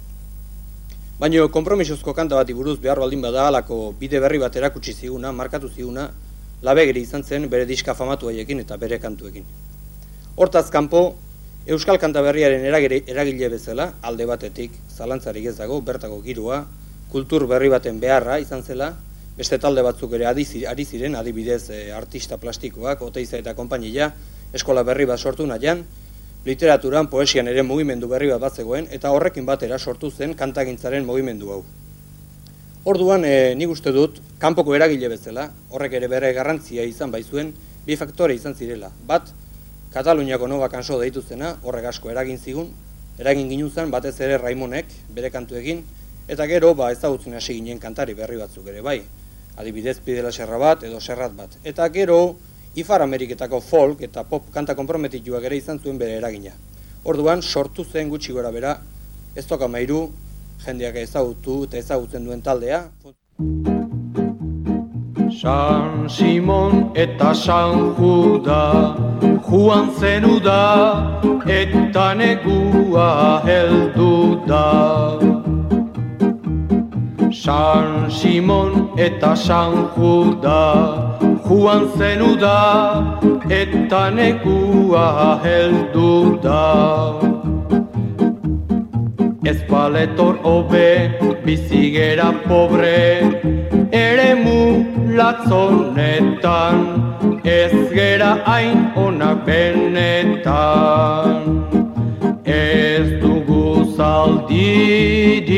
Baina 1.20 1.46
kompromisozko 1.48 2.13
kanta 2.18 2.36
bati 2.36 2.56
buruz 2.58 2.80
behar 2.82 3.00
baldin 3.00 3.22
bada 3.22 3.48
alako 3.48 3.94
bide 4.00 4.20
berri 4.20 4.39
bat 4.42 4.56
erakutsi 4.56 4.94
ziguna, 4.94 5.32
markatu 5.32 5.70
ziguna, 5.70 6.10
labegeri 6.63 7.03
izan 7.06 7.24
zen 7.24 7.46
bere 7.50 7.68
diska 7.70 7.94
famatu 7.94 8.32
haiekin 8.32 8.63
eta 8.65 8.77
bere 8.82 8.98
kantuekin. 9.00 9.46
Hortaz 10.36 10.70
kanpo, 10.74 11.03
Euskal 11.63 11.96
Kanta 11.96 12.20
Berriaren 12.20 12.65
eragile 12.67 13.48
bezala, 13.48 13.93
alde 14.03 14.25
batetik, 14.27 14.74
zalantzarik 14.91 15.46
ez 15.48 15.53
dago, 15.55 15.77
bertako 15.79 16.17
girua, 16.20 16.58
kultur 17.08 17.46
berri 17.48 17.70
baten 17.72 18.01
beharra 18.01 18.36
izan 18.43 18.65
zela, 18.67 18.89
beste 19.38 19.55
talde 19.63 19.79
batzuk 19.86 20.12
ere 20.17 20.25
ari 20.27 20.43
ziren, 20.43 21.15
adibidez 21.15 21.70
eh, 21.70 21.93
artista 21.96 22.36
plastikoak, 22.36 23.01
oteiza 23.08 23.38
eta 23.38 23.53
konpainia, 23.55 24.10
eskola 24.51 24.84
berri 24.84 25.05
bat 25.08 25.24
sortu 25.24 25.48
nahian, 25.48 25.86
literaturan, 26.43 27.08
poesian 27.08 27.48
ere 27.48 27.63
mugimendu 27.63 28.10
berri 28.12 28.27
bat 28.34 28.41
bat 28.43 28.60
zegoen, 28.60 28.89
eta 28.91 29.13
horrekin 29.15 29.46
batera 29.48 29.79
sortu 29.79 30.12
zen 30.12 30.36
kantagintzaren 30.36 31.08
mugimendu 31.08 31.53
hau. 31.53 31.62
Orduan, 32.84 33.24
e, 33.24 33.55
nik 33.55 33.72
uste 33.72 33.96
dut, 33.96 34.20
kanpoko 34.38 34.75
eragile 34.75 35.08
bezala, 35.15 35.48
horrek 35.72 35.96
ere 35.96 36.12
bere 36.12 36.34
garrantzia 36.36 36.84
izan 36.84 37.15
baizuen, 37.15 37.55
bi 37.88 37.96
faktore 37.96 38.36
izan 38.36 38.51
zirela. 38.51 38.91
Bat, 39.08 39.32
Kataluniako 39.93 40.47
noba 40.47 40.69
kanso 40.73 40.95
deitu 40.97 41.21
zena, 41.21 41.51
horrek 41.62 41.85
asko 41.91 42.09
eragin 42.09 42.39
zigun, 42.39 42.71
eragin 43.21 43.50
ginen 43.50 43.69
zen, 43.69 43.91
batez 43.93 44.15
ere 44.25 44.39
Raimonek, 44.41 44.89
bere 45.13 45.29
kantu 45.29 45.59
egin, 45.59 45.83
eta 46.27 46.47
gero, 46.50 46.71
ba, 46.73 46.88
ezagutzen 46.91 47.38
hasi 47.38 47.53
ginen 47.59 47.77
kantari 47.79 48.15
berri 48.17 48.39
batzuk 48.41 48.71
ere, 48.73 48.81
bai. 48.81 49.03
Adibidez, 49.62 50.00
pidela 50.01 50.31
serra 50.31 50.57
bat, 50.57 50.81
edo 50.83 51.00
serrat 51.00 51.35
bat. 51.38 51.59
Eta 51.63 51.88
gero, 51.93 52.17
Ifar 52.73 53.03
Ameriketako 53.05 53.59
folk 53.62 54.01
eta 54.01 54.23
pop 54.25 54.50
kanta 54.53 54.73
komprometituak 54.73 55.45
ere 55.45 55.62
izan 55.62 55.77
zuen 55.77 56.01
bere 56.01 56.17
eragina. 56.17 56.55
Orduan, 57.05 57.45
sortu 57.45 57.85
zen 57.85 58.09
gutxi 58.09 58.33
gora 58.33 58.50
bera, 58.50 58.79
ez 59.35 59.45
toka 59.45 59.69
mairu, 59.69 60.07
jendeak 60.65 60.97
ezagutu 61.05 61.63
eta 61.67 61.77
ezagutzen 61.77 62.25
duen 62.25 62.41
taldea. 62.41 62.88
San 65.41 66.07
Simon 66.07 66.91
eta 66.95 67.33
San 67.33 67.95
Juda, 67.95 68.95
Juan 69.41 69.89
zenu 69.99 70.39
da, 70.39 71.21
eta 71.47 72.13
negua 72.13 73.41
heldu 73.43 74.45
da. 74.45 75.19
San 77.31 78.11
Simon 78.11 78.93
eta 78.97 79.35
San 79.35 79.89
Juda, 79.95 80.61
Juan 81.47 81.89
zenu 81.97 82.35
da, 82.39 82.59
eta 83.49 84.09
nekua 84.11 85.39
heldu 85.43 86.39
da. 86.43 87.42
Ez 89.45 89.62
paletor 89.67 90.39
obe, 90.43 91.12
bizigera 91.45 92.31
pobre, 92.47 93.21
ere 93.91 94.35
mu 94.43 94.85
latzonetan, 95.17 96.77
ez 97.43 97.73
gera 97.93 98.38
hain 98.45 98.91
onak 98.95 99.45
benetan. 99.45 101.27
Ez 102.45 103.07
dugu 103.21 103.85
zaldidik, 103.95 105.51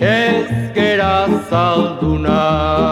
ez 0.00 0.48
gera 0.74 1.26
zaldunak. 1.50 2.86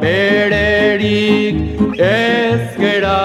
bererik 0.00 1.56
ez 1.98 2.76
gera 2.76 3.20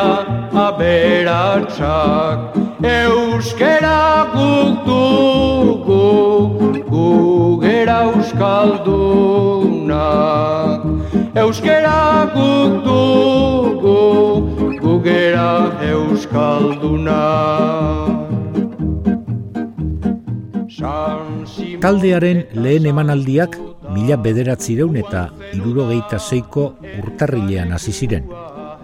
aberatsak 0.65 2.64
Euskera 2.85 4.29
guk 4.29 4.85
dugu 4.85 6.05
gu 6.85 7.57
gera 7.63 8.05
euskaldunak 8.05 10.85
Euskera 11.43 12.29
guk 12.35 12.73
dugu 12.85 13.97
gu 14.83 14.93
gera 15.01 15.73
euskaldunak 15.89 18.13
Taldearen 21.81 22.39
lehen 22.53 22.85
emanaldiak 22.93 23.57
mila 23.95 24.15
bederatzireun 24.21 24.95
eta 25.01 25.33
irurogeita 25.57 26.17
zeiko 26.19 26.63
urtarrilean 27.01 27.71
hasi 27.73 27.93
ziren. 27.93 28.23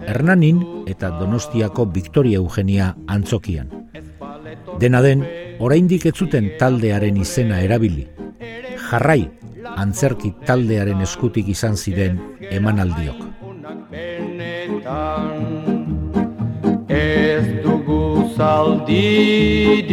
Hernanin 0.06 0.62
eta 0.86 1.10
Donostiako 1.18 1.86
Victoria 1.86 2.36
Eugenia 2.38 2.96
antzokian. 3.06 3.68
Dena 4.80 5.02
den, 5.02 5.24
oraindik 5.60 6.06
ez 6.06 6.14
zuten 6.16 6.50
taldearen 6.58 7.16
izena 7.16 7.60
erabili. 7.60 8.08
Jarrai, 8.90 9.30
antzerki 9.76 10.32
taldearen 10.46 11.00
eskutik 11.00 11.48
izan 11.48 11.76
ziren 11.76 12.20
emanaldiok. 12.50 13.16
Ez 16.88 17.46
dugu 17.62 18.30
zaldidik, 18.36 19.86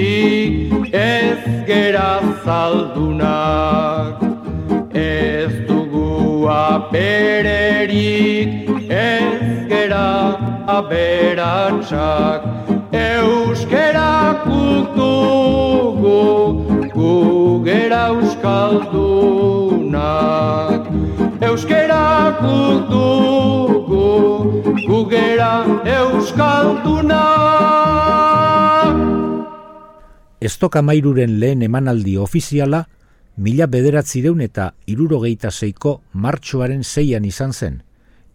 ez 0.93 1.39
gera 1.67 2.19
zaldunak. 2.43 3.79
bererik 6.91 8.69
ez 8.89 9.58
gera 9.69 10.33
aberatsak. 10.77 12.41
Euskera 12.91 14.41
kutugu 14.43 16.19
gu 16.97 17.13
gera 17.63 18.07
euskaldunak. 18.09 20.81
Euskera 21.41 22.35
kutugu 22.41 24.09
gu 24.87 25.09
gera 25.09 25.65
euskaldunak. 25.97 26.89
Estoka 30.41 30.81
mairuren 30.81 31.39
lehen 31.39 31.61
emanaldi 31.61 32.17
ofiziala 32.17 32.85
mila 33.37 33.67
bederatzireun 33.67 34.41
eta 34.41 34.73
irurogeita 34.87 35.51
zeiko 35.51 36.01
martxoaren 36.13 36.83
zeian 36.83 37.25
izan 37.25 37.53
zen, 37.53 37.83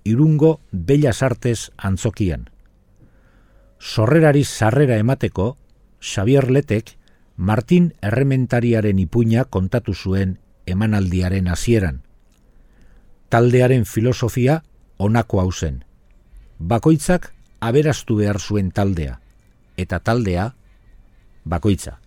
irungo 0.05 0.61
bella 0.71 1.13
sartez 1.13 1.73
antzokian. 1.77 2.51
Sorrerari 3.79 4.45
sarrera 4.45 4.97
emateko, 4.97 5.57
Xavier 6.01 6.51
Letek, 6.51 6.97
Martin 7.37 7.95
Errementariaren 8.03 8.99
ipuña 8.99 9.45
kontatu 9.45 9.95
zuen 9.95 10.39
emanaldiaren 10.67 11.49
hasieran. 11.49 12.03
Taldearen 13.29 13.85
filosofia 13.87 14.63
honako 14.97 15.41
hau 15.41 15.51
zen. 15.53 15.85
Bakoitzak 16.59 17.33
aberastu 17.61 18.17
behar 18.17 18.39
zuen 18.39 18.71
taldea, 18.71 19.19
eta 19.77 19.99
taldea 19.99 20.55
bakoitza. 21.45 21.99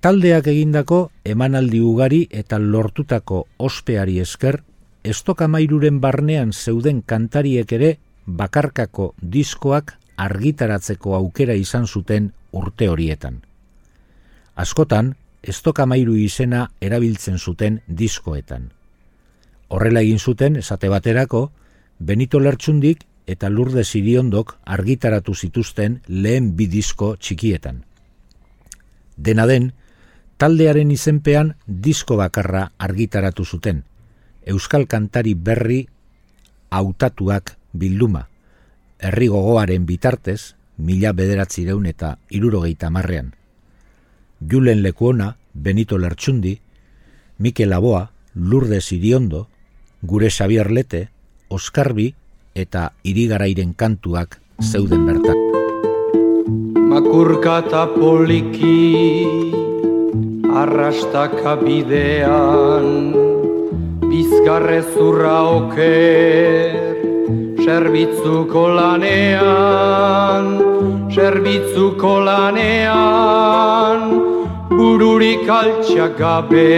Taldeak 0.00 0.46
egindako 0.50 1.10
emanaldi 1.24 1.80
ugari 1.80 2.26
eta 2.30 2.58
lortutako 2.58 3.46
ospeari 3.58 4.20
esker, 4.20 4.62
estokamairuren 5.06 6.00
barnean 6.02 6.52
zeuden 6.52 7.02
kantariek 7.02 7.72
ere 7.72 7.90
bakarkako 8.26 9.12
diskoak 9.22 9.94
argitaratzeko 10.16 11.14
aukera 11.14 11.54
izan 11.54 11.86
zuten 11.86 12.32
urte 12.52 12.88
horietan. 12.88 13.42
Askotan, 14.56 15.14
estokamairu 15.42 16.16
izena 16.18 16.66
erabiltzen 16.80 17.38
zuten 17.38 17.80
diskoetan. 17.86 18.70
Horrela 19.68 20.02
egin 20.02 20.18
zuten, 20.18 20.56
esate 20.56 20.88
baterako, 20.88 21.50
Benito 21.98 22.40
Lertxundik 22.40 23.04
eta 23.26 23.48
Lurde 23.50 23.84
Siriondok 23.84 24.56
argitaratu 24.64 25.34
zituzten 25.34 26.00
lehen 26.08 26.54
bi 26.56 26.66
disko 26.70 27.16
txikietan. 27.16 27.82
Dena 29.16 29.46
den, 29.46 29.72
taldearen 30.36 30.90
izenpean 30.90 31.54
disko 31.66 32.16
bakarra 32.16 32.70
argitaratu 32.78 33.44
zuten. 33.44 33.84
Euskal 34.46 34.86
kantari 34.86 35.34
berri 35.34 35.88
hautatuak 36.70 37.56
bilduma. 37.74 38.28
Herri 39.02 39.26
gogoaren 39.28 39.86
bitartez, 39.86 40.54
mila 40.78 41.12
bederatzireun 41.12 41.86
eta 41.90 42.16
irurogeita 42.30 42.90
marrean. 42.90 43.34
Julen 44.40 44.82
Lekuona, 44.82 45.36
Benito 45.52 45.98
Lertxundi, 45.98 46.60
Mikel 47.38 47.72
Aboa, 47.72 48.10
Lourdes 48.34 48.92
Iriondo, 48.92 49.48
Gure 50.02 50.30
Xavier 50.30 50.70
Lete, 50.70 51.08
Oskarbi 51.48 52.14
eta 52.54 52.92
Irigarairen 53.02 53.74
kantuak 53.74 54.40
zeuden 54.62 55.06
bertan. 55.06 55.42
Makurka 56.86 57.58
eta 57.66 57.86
poliki 57.92 59.26
arrastaka 60.54 61.56
bidean 61.60 63.35
bizkarre 64.16 64.80
zurra 64.94 65.38
oker. 65.52 66.84
Zerbitzuko 67.66 68.62
lanean 68.76 70.46
zerbitzuko 71.12 72.12
lanean 72.24 74.00
bururik 74.70 75.48
altxak 75.50 76.14
gabe 76.20 76.76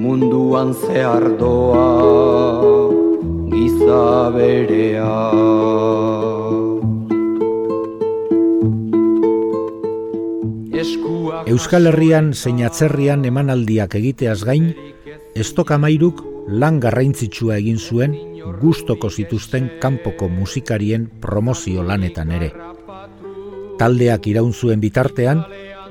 munduan 0.00 0.74
zehar 0.74 1.28
doa 1.40 1.88
giza 3.52 4.04
Euskal 11.50 11.88
Herrian 11.90 12.32
zein 12.32 12.60
atzerrian 12.64 13.24
emanaldiak 13.28 13.94
egiteaz 13.98 14.40
gain, 14.46 14.70
estokamairuk 15.34 16.22
lan 16.48 16.80
garraintzitsua 16.80 17.58
egin 17.60 17.78
zuen 17.78 18.16
gustoko 18.60 19.10
zituzten 19.10 19.70
kanpoko 19.80 20.28
musikarien 20.28 21.06
promozio 21.20 21.84
lanetan 21.86 22.32
ere. 22.32 22.50
Taldeak 23.78 24.26
iraun 24.26 24.52
zuen 24.52 24.80
bitartean, 24.80 25.44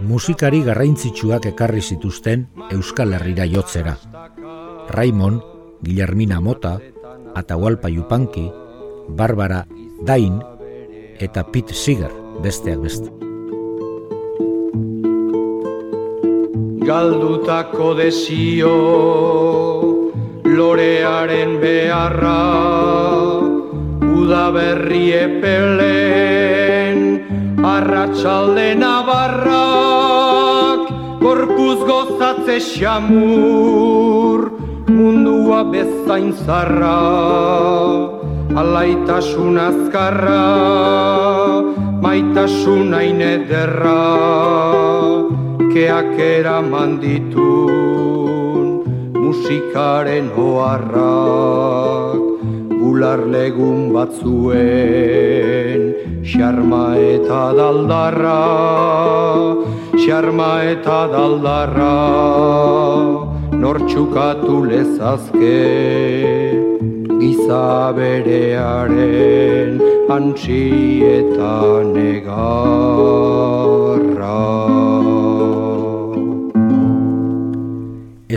musikari 0.06 0.62
garraintzitsuak 0.66 1.50
ekarri 1.54 1.82
zituzten 1.82 2.48
Euskal 2.72 3.14
Herrira 3.18 3.48
jotzera. 3.50 3.98
Raimon, 4.90 5.42
Guillermina 5.84 6.42
Mota, 6.42 6.80
Atahualpa 7.36 7.90
Yupanki, 7.90 8.50
Barbara 9.10 9.66
Dain 10.06 10.42
eta 11.20 11.44
Pete 11.52 11.74
Seeger 11.74 12.12
besteak 12.44 12.80
beste. 12.86 13.29
Galdutako 16.88 17.94
desio 18.00 18.76
lorearen 20.46 21.52
beharra 21.62 22.40
uda 24.20 24.46
berri 24.56 25.06
epelen 25.20 26.98
arratsalde 27.74 28.70
nabarrak 28.80 30.82
korpuz 31.24 31.80
gozatze 31.90 32.58
xamur 32.70 34.40
mundua 34.88 35.62
bezain 35.72 36.32
zarra 36.46 37.00
alaitasun 38.62 39.58
azkarra 39.70 40.46
maitasun 42.04 42.94
ainederra 43.02 44.00
keak 45.74 46.18
eraman 46.18 46.92
ditun 47.02 48.68
musikaren 49.24 50.28
hoarrak 50.36 52.22
bular 52.80 53.22
legun 53.34 53.80
batzuen 53.96 55.82
xarma 56.32 56.86
eta 57.14 57.44
daldarra 57.60 58.40
xarma 60.06 60.54
eta 60.74 61.00
daldarra 61.14 61.98
nortxukatu 63.66 64.56
lezazke 64.72 65.62
giza 67.22 67.68
berearen 68.00 69.72
antxi 70.18 70.64
eta 71.18 71.54
negarra 71.94 73.89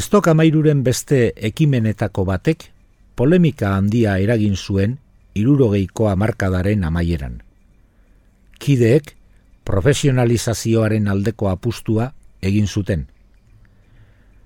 Estokamairuren 0.03 0.81
beste 0.83 1.19
ekimenetako 1.49 2.25
batek 2.27 2.65
polemika 3.15 3.69
handia 3.77 4.17
eragin 4.19 4.57
zuen 4.57 4.97
irurogeiko 5.39 6.09
amarkadaren 6.11 6.83
amaieran. 6.89 7.37
Kideek 8.59 9.13
profesionalizazioaren 9.69 11.07
aldeko 11.13 11.51
apustua 11.53 12.09
egin 12.51 12.67
zuten. 12.67 13.05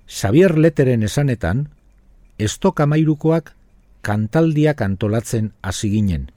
Xavier 0.05 0.59
Leteren 0.59 1.07
esanetan, 1.09 1.65
estokamairukoak 2.39 3.55
kantaldiak 4.03 4.85
antolatzen 4.85 5.55
hasi 5.63 5.91
ginen. 5.95 6.29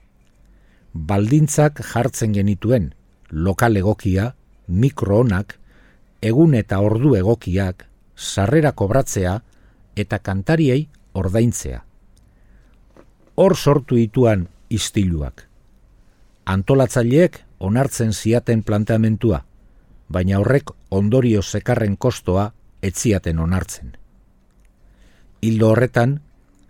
Baldintzak 0.94 1.84
jartzen 1.92 2.40
genituen, 2.40 2.94
lokal 3.32 3.84
egokia, 3.84 4.32
mikroonak, 4.70 5.60
egun 6.24 6.56
eta 6.64 6.80
ordu 6.80 7.18
egokiak, 7.20 7.89
sarrera 8.20 8.74
kobratzea 8.76 9.40
eta 9.96 10.20
kantariei 10.20 10.88
ordaintzea. 11.14 11.84
Hor 13.40 13.56
sortu 13.56 13.96
dituan 13.96 14.48
istiluak. 14.70 15.46
Antolatzaileek 16.46 17.40
onartzen 17.60 18.12
ziaten 18.14 18.64
planteamentua, 18.64 19.44
baina 20.10 20.40
horrek 20.40 20.72
ondorio 20.92 21.42
zekarren 21.42 21.96
kostoa 21.98 22.50
etziaten 22.82 23.40
onartzen. 23.40 23.94
Hildo 25.42 25.70
horretan, 25.72 26.20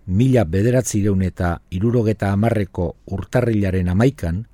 mila 0.06 0.44
bederatzireun 0.44 1.22
eta 1.26 1.56
irurogeta 1.70 2.30
amarreko 2.32 2.94
urtarrilaren 3.10 3.88
amaikan, 3.88 4.44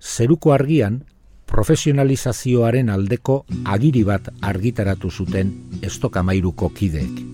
zeruko 0.00 0.52
argian 0.52 1.02
profesionalizazioaren 1.52 2.88
aldeko 2.88 3.44
agiri 3.68 4.00
bat 4.08 4.30
argitaratu 4.40 5.10
zuten 5.10 5.52
estokamairuko 5.82 6.70
kideek. 6.72 7.32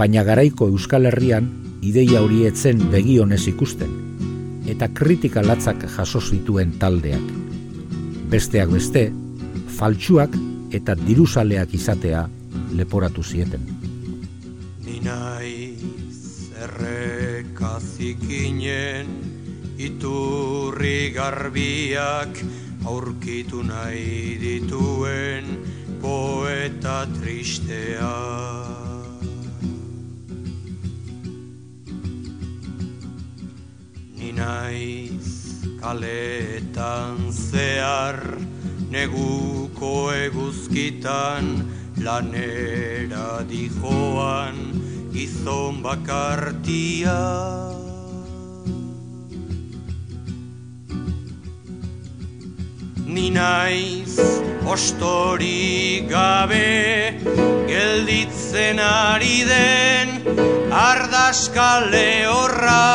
baina 0.00 0.24
garaiko 0.24 0.64
Euskal 0.70 1.04
Herrian 1.10 1.48
ideia 1.84 2.22
hori 2.22 2.46
etzen 2.48 2.78
begionez 2.92 3.42
ikusten, 3.50 3.90
eta 4.72 4.86
kritika 4.88 5.42
latzak 5.42 5.84
jaso 5.96 6.20
zituen 6.20 6.72
taldeak. 6.78 7.20
Besteak 8.32 8.68
beste, 8.72 9.12
faltsuak 9.76 10.30
eta 10.72 10.94
diruzaleak 10.94 11.74
izatea 11.74 12.28
leporatu 12.72 13.22
zieten. 13.22 13.60
Ni 14.86 15.00
naiz 15.04 16.50
errekazikinen 16.64 19.06
iturri 19.80 21.10
garbiak 21.16 22.36
aurkitu 22.84 23.62
nahi 23.62 24.38
dituen 24.40 25.46
poeta 26.00 27.06
tristea. 27.18 28.16
Ni 34.16 34.32
naiz 34.32 35.28
kaletan 35.80 37.28
zehar 37.32 38.20
neguko 38.90 40.12
eguzkitan 40.12 41.68
lanera 42.00 43.44
dijoan 43.48 44.56
gizon 45.12 45.82
bakartia. 45.84 47.20
Ni 53.10 53.28
naiz 53.34 54.14
ostori 54.72 56.06
gabe 56.06 57.18
gelditzen 57.66 58.78
ari 58.78 59.42
den 59.48 60.12
ardaskale 60.70 62.10
horra. 62.30 62.86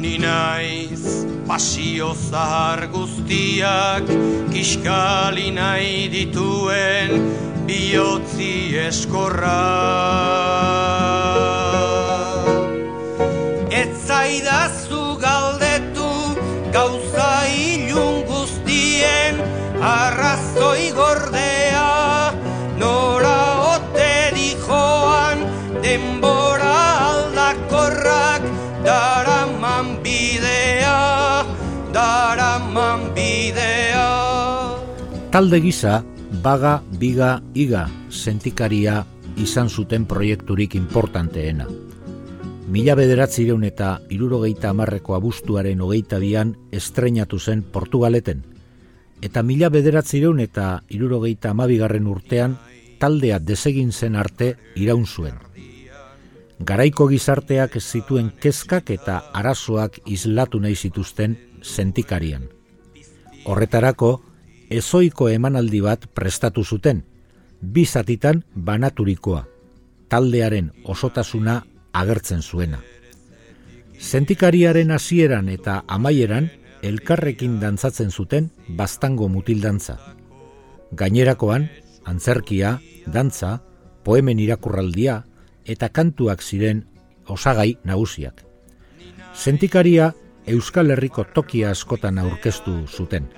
Ni 0.00 0.16
naiz 0.24 1.04
pasio 1.46 2.14
zahar 2.16 2.86
guztiak 2.94 4.08
kiskali 4.54 5.50
nahi 5.60 6.08
dituen 6.16 7.20
bihotzi 7.68 8.54
eskorra. 8.88 9.60
Arrazoi 19.82 20.92
gordea 20.94 22.30
nora 22.78 23.38
ote 23.74 24.30
dijoan 24.36 25.42
denbora 25.82 26.76
aldakorrak 27.10 28.46
daraman 28.86 29.98
bidea 30.06 31.42
daraman 31.90 33.10
bidea 33.16 34.06
Talde 35.32 35.58
gisa, 35.64 36.04
baga, 36.44 36.82
biga, 37.00 37.40
iga, 37.56 37.88
sentikaria 38.10 39.00
izan 39.40 39.70
zuten 39.72 40.04
proiekturik 40.04 40.76
importanteena. 40.76 41.66
Mila 42.68 42.94
bederatzireun 42.94 43.64
eta 43.64 43.96
irurogeita 44.12 44.70
amarreko 44.70 45.16
abuztuaren 45.16 45.80
hogeita 45.80 46.20
bian 46.20 46.52
estreinatu 46.70 47.40
zen 47.40 47.64
Portugaleten, 47.64 48.44
eta 49.22 49.42
mila 49.42 49.70
bederatzireun 49.70 50.40
eta 50.42 50.82
irurogeita 50.90 51.52
amabigarren 51.54 52.08
urtean 52.10 52.58
taldea 52.98 53.38
desegin 53.38 53.92
zen 53.92 54.16
arte 54.16 54.56
iraun 54.76 55.06
zuen. 55.06 55.38
Garaiko 56.62 57.08
gizarteak 57.10 57.78
zituen 57.80 58.30
kezkak 58.42 58.90
eta 58.94 59.22
arazoak 59.34 59.98
islatu 60.06 60.60
nahi 60.60 60.76
zituzten 60.76 61.38
sentikarian. 61.62 62.44
Horretarako, 63.44 64.12
ezoiko 64.70 65.28
emanaldi 65.28 65.80
bat 65.82 66.06
prestatu 66.14 66.62
zuten, 66.64 67.02
bi 67.60 67.84
zatitan 67.86 68.44
banaturikoa, 68.54 69.42
taldearen 70.08 70.70
osotasuna 70.84 71.62
agertzen 71.92 72.42
zuena. 72.42 72.78
Sentikariaren 73.98 74.90
hasieran 74.90 75.48
eta 75.48 75.82
amaieran 75.86 76.50
elkarrekin 76.82 77.60
dantzatzen 77.60 78.10
zuten 78.10 78.50
bastango 78.68 79.28
mutildantza. 79.28 79.96
Gainerakoan, 80.92 81.68
antzerkia, 82.04 82.78
dantza, 83.06 83.60
poemen 84.04 84.40
irakurraldia 84.42 85.22
eta 85.64 85.88
kantuak 85.88 86.42
ziren 86.42 86.84
osagai 87.30 87.78
nagusiak. 87.84 88.42
Sentikaria 89.32 90.12
Euskal 90.46 90.90
Herriko 90.90 91.24
tokia 91.24 91.70
askotan 91.70 92.18
aurkeztu 92.18 92.82
zuten, 92.90 93.28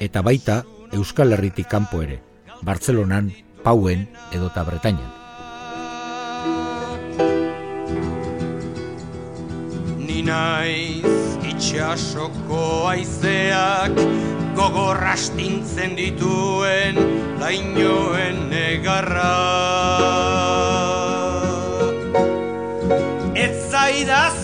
eta 0.00 0.22
baita 0.22 0.62
Euskal 0.94 1.34
Herritik 1.34 1.68
kanpo 1.68 2.00
ere, 2.02 2.20
Bartzelonan, 2.62 3.32
Pauen 3.64 4.06
edota 4.32 4.62
Bretainan. 4.64 5.10
Ni 9.98 10.22
naiz 10.22 11.13
itxasoko 11.64 12.88
aizeak 12.92 13.96
gogor 14.52 15.00
astintzen 15.08 15.96
dituen 15.96 16.98
lainoen 17.40 18.42
negarra. 18.52 19.32
Ez 23.32 23.56
zaidazu 23.72 24.43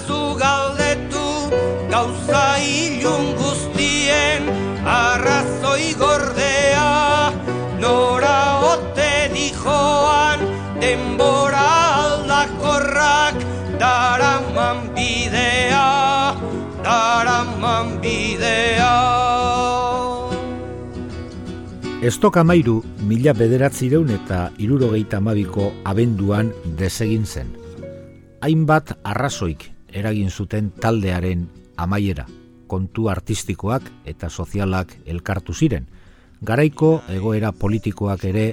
Estok 22.01 22.39
amairu 22.41 22.79
mila 23.05 23.35
bederatzireun 23.37 24.09
eta 24.15 24.39
irurogeita 24.57 25.19
amabiko 25.21 25.67
abenduan 25.85 26.49
desegin 26.79 27.27
zen. 27.29 27.51
Hainbat 28.41 28.95
arrazoik 29.05 29.67
eragin 29.93 30.31
zuten 30.31 30.71
taldearen 30.81 31.43
amaiera, 31.77 32.25
kontu 32.73 33.11
artistikoak 33.13 33.91
eta 34.09 34.31
sozialak 34.31 34.95
elkartu 35.05 35.53
ziren. 35.53 35.91
Garaiko 36.41 37.03
egoera 37.13 37.53
politikoak 37.53 38.25
ere 38.25 38.47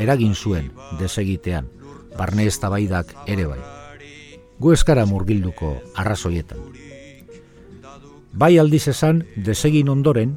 eragin 0.00 0.32
zuen 0.34 0.72
desegitean, 0.98 1.68
barne 2.16 2.48
eztabaidak 2.48 3.12
ere 3.26 3.44
bai. 3.52 3.60
Gu 4.58 4.72
eskara 4.72 5.04
murgilduko 5.04 5.76
arrazoietan. 5.94 6.83
Bai 8.34 8.58
aldiz 8.58 8.88
esan, 8.90 9.20
desegin 9.46 9.88
ondoren, 9.92 10.32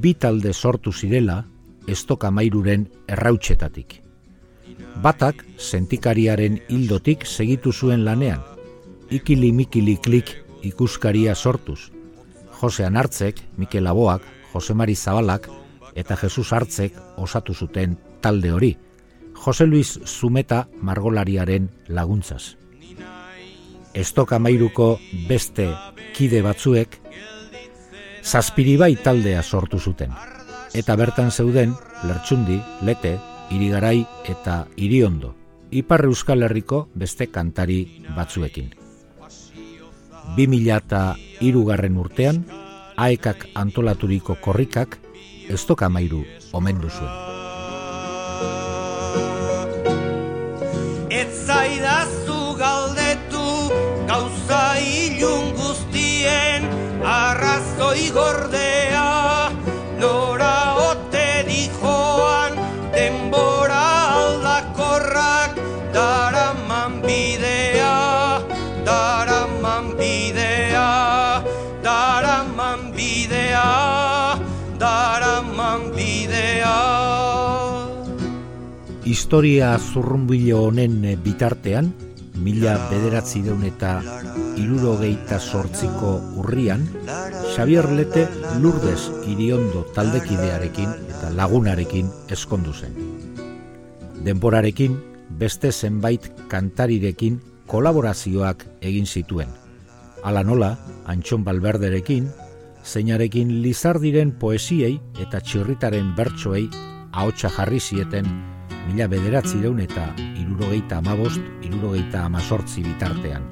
bi 0.00 0.14
talde 0.16 0.54
sortu 0.56 0.92
zirela 0.92 1.42
estok 1.86 2.24
amairuren 2.24 2.86
errautxetatik. 3.12 3.98
Batak, 5.04 5.42
sentikariaren 5.58 6.62
hildotik 6.72 7.26
segitu 7.28 7.72
zuen 7.72 8.06
lanean, 8.06 8.40
ikili 9.10 9.50
mikili 9.52 9.98
klik 10.00 10.32
ikuskaria 10.62 11.34
sortuz. 11.34 11.90
Jose 12.60 12.86
Anartzek, 12.86 13.42
Mikel 13.58 13.86
Aboak, 13.86 14.22
Jose 14.54 14.72
Mari 14.74 14.94
Zabalak 14.94 15.50
eta 15.94 16.16
Jesus 16.16 16.52
Hartzek 16.52 16.96
osatu 17.18 17.52
zuten 17.52 17.98
talde 18.22 18.52
hori. 18.52 18.76
Jose 19.44 19.66
Luis 19.66 19.98
Zumeta 20.06 20.68
margolariaren 20.80 21.68
laguntzaz. 21.88 22.56
Estok 23.92 24.32
amairuko 24.32 24.98
beste 25.28 25.68
kide 26.16 26.40
batzuek 26.40 26.96
zazpiribai 28.22 28.96
taldea 28.96 29.42
sortu 29.42 29.78
zuten. 29.78 30.12
Eta 30.74 30.96
bertan 30.96 31.30
zeuden 31.30 31.74
Lertxundi, 32.04 32.60
Lete, 32.82 33.18
Irigarai 33.50 34.06
eta 34.28 34.66
Iriondo, 34.76 35.34
Ipar 35.70 36.04
Euskal 36.04 36.42
Herriko 36.42 36.88
beste 36.94 37.28
kantari 37.28 38.04
batzuekin. 38.16 38.72
2000 40.36 40.76
eta 40.76 41.02
irugarren 41.40 41.98
urtean, 41.98 42.44
aekak 42.96 43.48
antolaturiko 43.54 44.38
korrikak 44.40 44.98
estok 45.50 45.82
amairu 45.88 46.24
omendu 46.52 46.88
zuen. 46.88 47.31
lo 57.82 57.90
igordea 58.08 59.50
Lora 60.00 60.56
ote 60.90 61.26
dijoan 61.50 62.52
Denbora 62.94 63.82
alda 64.22 64.58
korrak 64.78 65.58
Daraman 65.96 67.02
bidea 67.02 67.98
Daraman 68.86 69.86
bidea 69.98 70.90
Daraman 71.82 72.80
bidea 72.94 73.68
Daraman 74.78 75.80
bidea. 75.96 76.78
Historia 79.04 79.78
zurrumbilo 79.78 80.64
honen 80.66 80.96
bitartean, 81.22 81.92
mila 82.42 82.74
bederatzi 82.90 83.42
deun 83.46 83.62
eta 83.66 83.92
irurogeita 84.58 85.38
sortziko 85.38 86.16
urrian, 86.42 86.84
Xavier 87.54 87.88
Lete 87.94 88.26
Lourdes 88.60 89.08
iriondo 89.30 89.84
taldekidearekin 89.94 90.90
eta 91.14 91.30
lagunarekin 91.38 92.10
eskondu 92.34 92.74
zen. 92.74 92.98
Denborarekin, 94.26 94.98
beste 95.38 95.72
zenbait 95.72 96.28
kantarirekin 96.48 97.40
kolaborazioak 97.66 98.66
egin 98.80 99.06
zituen. 99.06 99.48
Ala 100.22 100.42
nola, 100.46 100.76
Antxon 101.06 101.44
Balberderekin, 101.44 102.28
zeinarekin 102.84 103.62
lizardiren 103.62 104.34
poesiei 104.38 104.96
eta 105.22 105.40
txirritaren 105.40 106.14
bertsoei 106.18 106.68
ahotsa 107.12 107.50
jarri 107.56 107.80
zieten 107.80 108.28
mila 108.86 109.08
bederatzi 109.08 109.60
deun 109.62 109.80
eta 109.80 110.06
irurogeita 110.40 110.98
amabost, 110.98 111.40
irurogeita 111.62 112.26
amazortzi 112.28 112.84
bitartean. 112.86 113.44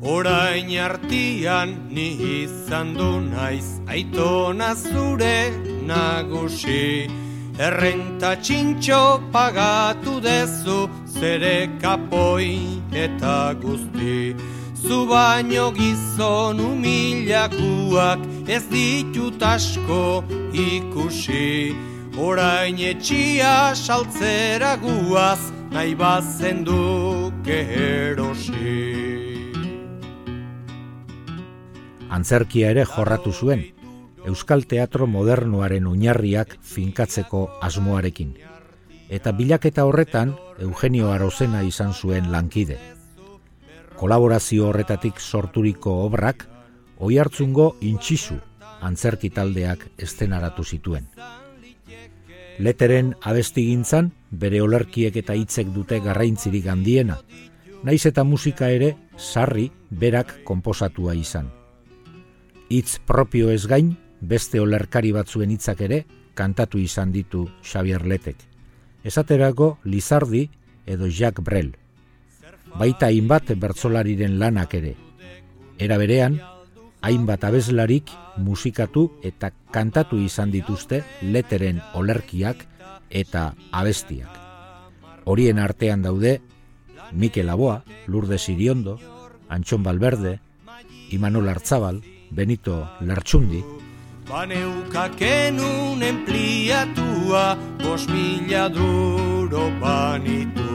Orain 0.00 0.68
artian 0.78 1.74
ni 1.90 2.08
izan 2.42 2.94
du 2.94 3.20
naiz 3.20 3.80
aitona 3.86 4.74
zure 4.74 5.50
nagusi. 5.86 7.08
Errenta 7.58 8.36
txintxo 8.38 9.00
pagatu 9.32 10.20
dezu 10.22 10.86
zere 11.18 11.68
kapoi 11.82 12.78
eta 12.94 13.54
guzti. 13.58 14.36
Zu 14.78 15.02
baino 15.10 15.72
gizon 15.74 16.62
humilakuak 16.62 18.22
ez 18.46 18.62
ditut 18.70 19.42
asko 19.42 20.22
ikusi 20.54 21.74
Orain 22.18 22.80
etxia 22.82 23.76
saltzera 23.78 24.72
guaz 24.82 25.38
nahi 25.70 25.92
bazen 25.94 26.64
duke 26.66 27.58
erosi 27.78 28.72
Antzerkia 32.10 32.72
ere 32.74 32.82
jorratu 32.90 33.30
zuen, 33.30 33.62
Euskal 34.26 34.66
Teatro 34.66 35.06
Modernoaren 35.06 35.86
oinarriak 35.86 36.56
finkatzeko 36.72 37.44
asmoarekin. 37.62 38.34
Eta 39.08 39.30
bilaketa 39.30 39.86
horretan 39.86 40.34
Eugenio 40.58 41.12
Arozena 41.14 41.62
izan 41.62 41.94
zuen 41.94 42.32
lankide. 42.34 42.80
Kolaborazio 43.94 44.72
horretatik 44.72 45.22
sorturiko 45.22 46.00
obrak, 46.10 46.48
oi 46.98 47.14
hartzungo 47.22 47.76
intxizu 47.78 48.42
antzerki 48.82 49.30
taldeak 49.30 49.86
estenaratu 49.98 50.64
zituen. 50.64 51.06
Leteren 52.58 53.12
abestigintzan 53.22 54.10
bere 54.30 54.60
olerkiek 54.62 55.14
eta 55.20 55.36
hitzek 55.38 55.70
dute 55.74 56.00
garraintzirik 56.02 56.66
handiena, 56.66 57.20
naiz 57.86 58.02
eta 58.10 58.24
musika 58.26 58.70
ere 58.74 58.96
sarri 59.16 59.68
berak 59.90 60.40
konposatua 60.44 61.14
izan. 61.14 61.52
Hitz 62.68 62.98
propio 63.06 63.50
ez 63.54 63.64
gain, 63.70 63.94
beste 64.20 64.60
olerkari 64.60 65.12
batzuen 65.14 65.54
hitzak 65.54 65.80
ere 65.86 66.04
kantatu 66.34 66.78
izan 66.82 67.12
ditu 67.14 67.46
Xavier 67.62 68.04
Letek. 68.06 68.36
Esaterako 69.04 69.78
Lizardi 69.84 70.48
edo 70.86 71.06
Jacques 71.06 71.44
Brel. 71.44 71.72
Baita 72.74 73.06
hainbat 73.06 73.54
bertzolariren 73.56 74.38
lanak 74.38 74.74
ere. 74.74 74.94
Era 75.78 75.96
berean, 75.96 76.40
hainbat 77.02 77.44
abeslarik 77.44 78.10
musikatu 78.36 79.08
eta 79.22 79.52
kantatu 79.70 80.18
izan 80.18 80.50
dituzte 80.50 81.04
leteren 81.22 81.80
olerkiak 81.94 82.66
eta 83.10 83.54
abestiak. 83.72 84.30
Horien 85.24 85.58
artean 85.58 86.02
daude 86.02 86.40
Mikel 87.12 87.48
Aboa, 87.48 87.82
Lourdes 88.06 88.48
Iriondo, 88.48 88.98
Antxon 89.48 89.82
Balberde, 89.82 90.40
Imanol 91.10 91.48
Artzabal, 91.48 92.02
Benito 92.30 92.84
Lartxundi, 93.00 93.62
Baneukakenun 94.28 96.02
enpliatua, 96.04 97.56
bos 97.80 98.04
mila 98.12 98.68
duro 98.68 99.72
banitu. 99.80 100.67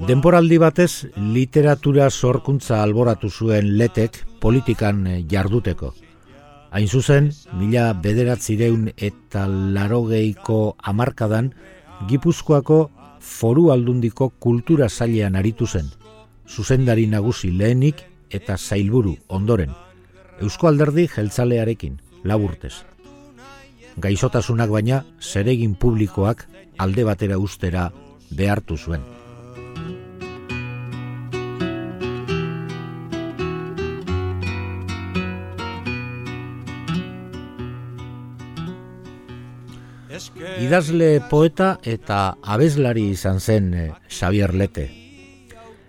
Denporaldi 0.00 0.56
batez, 0.58 1.06
literatura 1.16 2.08
sorkuntza 2.10 2.82
alboratu 2.82 3.28
zuen 3.30 3.76
letek 3.76 4.16
politikan 4.40 5.04
jarduteko. 5.28 5.92
Hain 6.72 6.88
zuzen, 6.88 7.28
mila 7.60 7.92
bederatzireun 7.92 8.88
eta 8.96 9.46
larogeiko 9.46 10.76
amarkadan, 10.82 11.52
Gipuzkoako 12.08 12.78
foru 13.20 13.68
aldundiko 13.70 14.30
kultura 14.40 14.88
zailean 14.88 15.36
aritu 15.36 15.66
zen. 15.66 15.86
Zuzendari 16.48 17.06
nagusi 17.06 17.52
lehenik 17.52 18.02
eta 18.30 18.56
zailburu 18.56 19.16
ondoren. 19.28 19.70
Eusko 20.40 20.66
alderdi 20.66 21.06
jeltzalearekin, 21.06 22.00
laburtez. 22.24 22.74
Gaizotasunak 23.96 24.70
baina, 24.72 25.04
zeregin 25.20 25.74
publikoak 25.76 26.48
alde 26.78 27.04
batera 27.04 27.38
ustera 27.38 27.90
behartu 28.30 28.76
zuen. 28.76 29.21
Idazle 40.62 41.18
poeta 41.26 41.80
eta 41.82 42.36
abeslari 42.54 43.08
izan 43.10 43.40
zen 43.40 43.72
eh, 43.74 43.86
Xavier 44.06 44.52
Lete. 44.54 44.84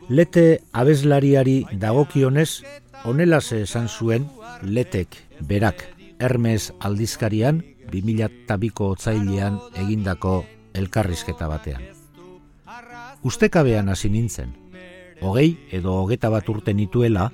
Lete 0.10 0.46
abeslariari 0.74 1.60
dagokionez, 1.78 2.64
onelaz 3.06 3.52
esan 3.54 3.86
zuen 3.88 4.26
Letek 4.64 5.14
berak 5.46 5.84
Hermes 6.18 6.72
aldizkarian 6.80 7.62
2002ko 7.92 8.90
otzailean 8.96 9.60
egindako 9.84 10.40
elkarrizketa 10.74 11.52
batean. 11.52 11.86
Ustekabean 13.22 13.94
hasi 13.94 14.10
nintzen, 14.10 14.56
hogei 15.22 15.52
edo 15.72 16.00
hogeta 16.02 16.34
bat 16.34 16.50
urte 16.50 16.74
nituela, 16.74 17.30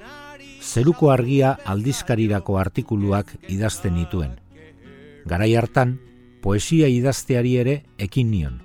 zeruko 0.59 1.13
argia 1.15 1.55
aldizkarirako 1.63 2.59
artikuluak 2.59 3.31
idazten 3.47 3.95
nituen. 3.95 4.35
Garai 5.29 5.53
hartan, 5.55 5.99
poesia 6.41 6.87
idazteari 6.87 7.57
ere 7.57 7.75
ekin 7.97 8.31
nion. 8.31 8.61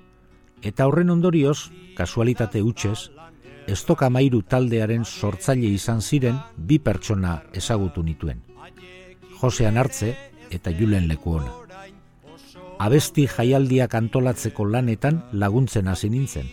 Eta 0.63 0.87
horren 0.87 1.11
ondorioz, 1.13 1.69
kasualitate 1.97 2.61
utxez, 2.63 3.09
estoka 3.67 4.09
mairu 4.09 4.41
taldearen 4.41 5.05
sortzaile 5.05 5.67
izan 5.73 6.01
ziren 6.01 6.39
bi 6.57 6.79
pertsona 6.79 7.41
ezagutu 7.53 8.03
nituen. 8.03 8.41
Josean 9.41 9.77
hartze 9.77 10.15
eta 10.49 10.71
Julen 10.71 11.07
Lekuona. 11.07 11.51
Abesti 12.79 13.27
jaialdiak 13.27 13.93
antolatzeko 13.95 14.65
lanetan 14.65 15.21
laguntzen 15.31 15.87
hasi 15.87 16.09
nintzen, 16.09 16.49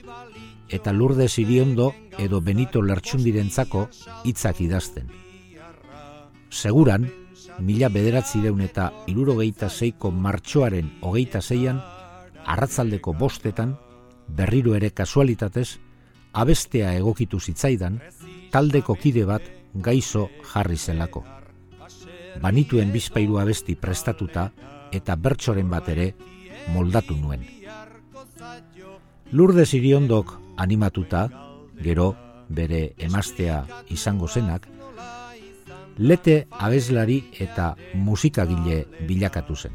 eta 0.69 0.93
lurde 0.93 1.29
ziriondo 1.29 1.93
edo 2.19 2.41
Benito 2.41 2.83
Lertxundirentzako 2.83 3.89
hitzak 4.25 4.61
idazten. 4.61 5.22
Seguran, 6.53 7.07
mila 7.65 7.89
bederatzi 7.89 8.43
deun 8.45 8.61
eta 8.61 8.91
irurogeita 9.09 9.71
zeiko 9.71 10.11
martxoaren 10.13 10.91
hogeita 11.01 11.41
zeian, 11.41 11.79
arratzaldeko 12.45 13.15
bostetan, 13.17 13.79
berriro 14.29 14.75
ere 14.77 14.91
kasualitatez, 14.93 15.79
abestea 16.33 16.93
egokitu 16.99 17.41
zitzaidan, 17.41 17.97
taldeko 18.53 18.99
kide 19.01 19.25
bat 19.25 19.49
gaizo 19.73 20.29
jarri 20.53 20.77
zelako. 20.77 21.25
Banituen 22.43 22.93
bizpairu 22.93 23.41
abesti 23.41 23.75
prestatuta 23.77 24.51
eta 24.93 25.17
bertsoren 25.17 25.73
bat 25.73 25.89
ere 25.89 26.11
moldatu 26.77 27.17
nuen. 27.17 27.49
Lurde 29.33 29.65
ziriondok 29.65 30.37
animatuta, 30.61 31.25
gero 31.81 32.13
bere 32.49 32.93
emaztea 32.99 33.65
izango 33.89 34.29
zenak, 34.29 34.69
lete 36.03 36.49
abeslari 36.51 37.21
eta 37.39 37.77
musikagile 37.95 38.89
bilakatu 39.07 39.55
zen. 39.55 39.75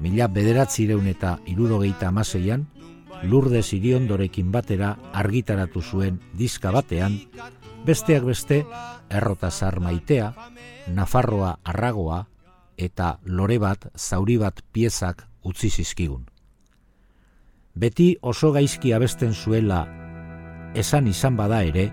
Mila 0.00 0.26
bederatzireun 0.28 1.06
eta 1.08 1.38
irurogeita 1.48 2.08
amaseian, 2.08 2.66
lurde 3.22 3.62
ziriondorekin 3.62 4.50
batera 4.52 4.96
argitaratu 5.12 5.80
zuen 5.80 6.18
diska 6.36 6.72
batean, 6.72 7.16
besteak 7.86 8.26
beste, 8.28 8.64
errotazar 9.08 9.80
maitea, 9.80 10.34
Nafarroa 10.90 11.58
arragoa 11.64 12.24
eta 12.76 13.20
lore 13.24 13.58
bat, 13.58 13.86
zauri 13.96 14.36
bat 14.40 14.60
piezak 14.72 15.26
utzi 15.44 15.70
zizkigun. 15.70 16.26
Beti 17.74 18.16
oso 18.20 18.52
gaizki 18.52 18.92
abesten 18.92 19.32
zuela 19.32 19.86
esan 20.74 21.06
izan 21.06 21.36
bada 21.36 21.62
ere, 21.64 21.88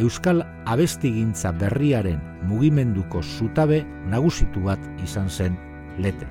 Euskal 0.00 0.40
abestigintza 0.64 1.52
berriaren 1.52 2.31
mugimenduko 2.48 3.22
zutabe 3.22 3.82
nagusitu 4.10 4.62
bat 4.66 4.80
izan 5.04 5.28
zen 5.30 5.56
lete. 5.98 6.26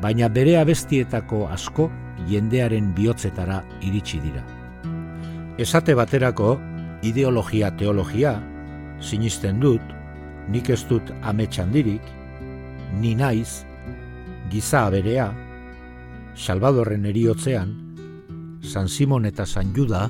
Baina 0.00 0.28
bere 0.32 0.56
abestietako 0.60 1.46
asko 1.52 1.90
jendearen 2.28 2.94
bihotzetara 2.96 3.60
iritsi 3.84 4.20
dira. 4.20 4.44
Esate 5.60 5.94
baterako, 5.94 6.54
ideologia 7.02 7.70
teologia, 7.76 8.38
sinisten 9.00 9.60
dut, 9.60 9.82
nik 10.48 10.70
ez 10.70 10.80
dut 10.88 11.12
ametsandirik, 11.22 12.02
ni 13.00 13.14
naiz, 13.14 13.64
giza 14.50 14.86
aberea, 14.86 15.30
Salvadorren 16.34 17.04
eriotzean, 17.04 17.74
San 18.62 18.88
Simon 18.88 19.26
eta 19.28 19.44
San 19.46 19.74
Juda, 19.76 20.06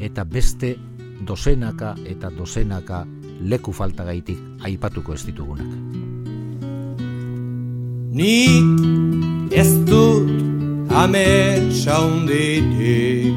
eta 0.00 0.24
beste 0.24 0.74
dozenaka 1.26 1.94
eta 2.08 2.30
dozenaka 2.32 3.04
leku 3.40 3.72
faltagaitik 3.72 4.38
aipatuko 4.64 5.14
ez 5.14 5.24
ditugunak. 5.24 5.70
Ni 8.12 8.60
ez 9.54 9.70
dut 9.86 10.30
ametsa 10.90 12.00
unditik 12.02 13.34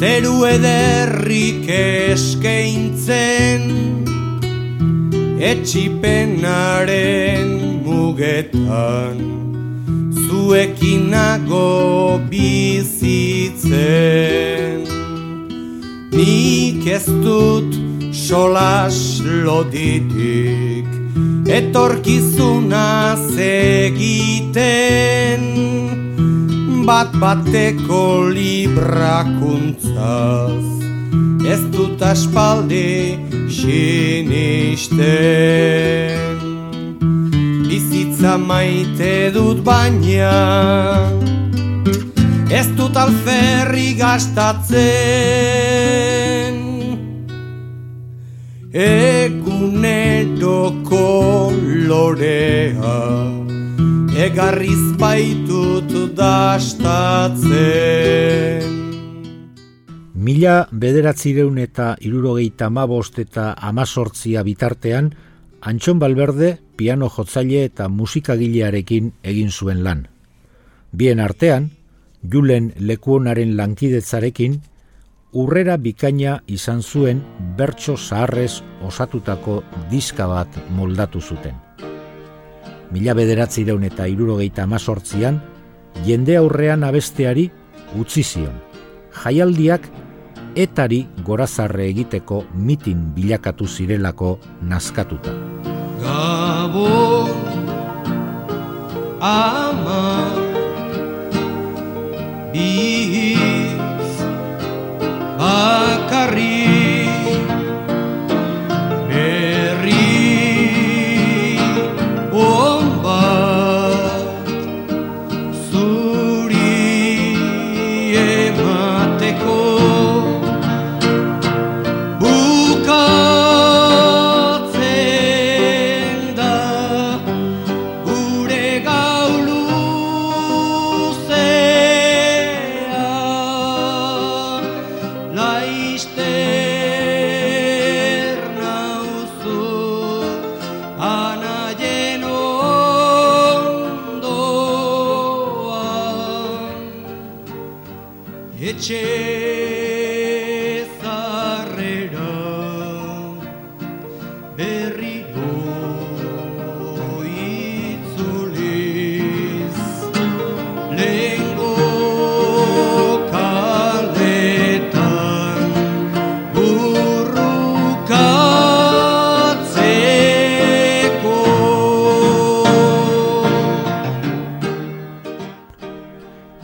Zeru 0.00 0.44
ederrik 0.48 1.68
eskeintzen 1.70 3.62
Etxipenaren 5.50 7.48
mugetan 7.86 9.18
Zuekinago 10.26 11.70
bizitzen 12.32 13.70
Nik 16.10 16.86
ez 16.90 17.06
dut 17.06 17.79
solas 18.30 19.18
loditik 19.26 20.86
Etorkizuna 21.50 23.18
egiten 23.42 25.42
Bat 26.86 27.10
bateko 27.18 28.30
librakuntzaz 28.30 30.62
Ez 31.50 31.58
dut 31.74 31.98
aspaldi 32.06 33.18
sinisten. 33.50 34.94
Bizitza 37.66 38.38
maite 38.38 39.34
dut 39.34 39.66
baina 39.66 41.10
Ez 42.46 42.70
dut 42.78 42.94
alferri 42.94 43.98
gastatzen 43.98 46.29
Eguneroko 48.70 49.90
lorea 51.90 52.92
Egarriz 54.14 54.94
baitut 54.94 55.90
dastatzen 56.14 57.50
Mila 60.14 60.68
bederatzireun 60.70 61.58
eta 61.58 61.98
irurogeita 61.98 62.70
amabost 62.70 63.18
eta 63.18 63.58
amazortzia 63.58 64.46
bitartean, 64.46 65.10
Antxon 65.66 65.98
Balberde 65.98 66.62
piano 66.76 67.10
jotzaile 67.10 67.64
eta 67.66 67.88
musikagilearekin 67.90 69.12
egin 69.24 69.50
zuen 69.50 69.82
lan. 69.82 70.06
Bien 70.92 71.18
artean, 71.18 71.70
Julen 72.22 72.72
lekuonaren 72.78 73.56
lankidetzarekin, 73.56 74.62
urrera 75.32 75.76
bikaina 75.76 76.40
izan 76.50 76.82
zuen 76.82 77.22
bertso 77.56 77.96
zaharrez 77.96 78.62
osatutako 78.86 79.62
diska 79.90 80.26
bat 80.26 80.58
moldatu 80.74 81.20
zuten. 81.20 81.54
Mila 82.90 83.14
bederatzi 83.14 83.64
daun 83.64 83.84
eta 83.86 84.08
irurogeita 84.10 84.64
amazortzian, 84.66 85.38
jende 86.06 86.36
aurrean 86.36 86.84
abesteari 86.84 87.50
utzi 87.98 88.24
zion. 88.24 88.56
Jaialdiak 89.22 89.86
etari 90.58 91.04
gorazarre 91.26 91.86
egiteko 91.86 92.44
mitin 92.54 93.10
bilakatu 93.14 93.66
zirelako 93.66 94.38
nazkatuta. 94.62 95.34
Gabo 96.02 97.28
ama 99.20 100.00
Biz 102.52 103.39
bakarri 105.50 106.49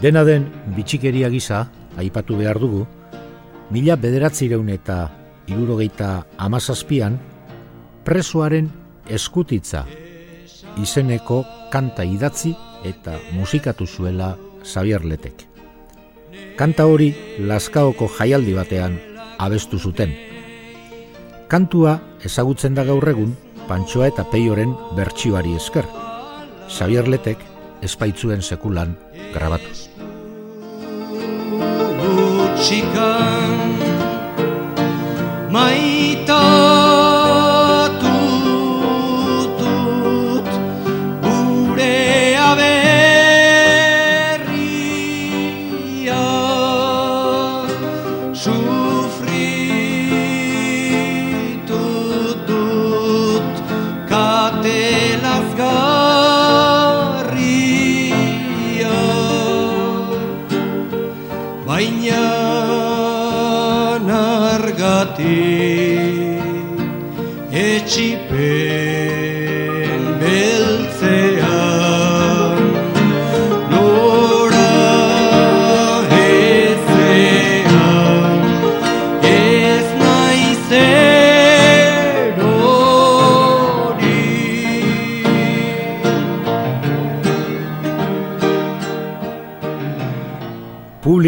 Dena 0.06 0.22
den 0.22 0.44
bitxikeria 0.76 1.26
gisa, 1.26 1.64
aipatu 1.98 2.36
behar 2.38 2.60
dugu, 2.62 2.84
mila 3.74 3.96
bederatzireun 3.98 4.68
eta 4.70 5.08
irurogeita 5.50 6.10
amazazpian, 6.46 7.16
presoaren 8.06 8.68
eskutitza 9.10 9.80
izeneko 10.78 11.40
kanta 11.72 12.06
idatzi 12.06 12.52
eta 12.86 13.16
musikatu 13.34 13.88
zuela 13.88 14.36
Zabierletek. 14.62 15.42
Kanta 16.54 16.86
hori 16.86 17.10
Laskaoko 17.42 18.06
jaialdi 18.20 18.54
batean 18.54 19.00
abestu 19.42 19.82
zuten. 19.82 20.14
Kantua 21.50 21.96
ezagutzen 22.22 22.78
da 22.78 22.86
gaur 22.86 23.08
egun 23.10 23.34
Pantsoa 23.66 24.06
eta 24.14 24.22
Peioren 24.30 24.70
bertsioari 24.94 25.58
esker. 25.58 25.90
Zabierletek 26.70 27.42
espaitzuen 27.90 28.46
sekulan 28.54 28.94
grabatuz 29.34 29.85
chicane. 32.66 33.35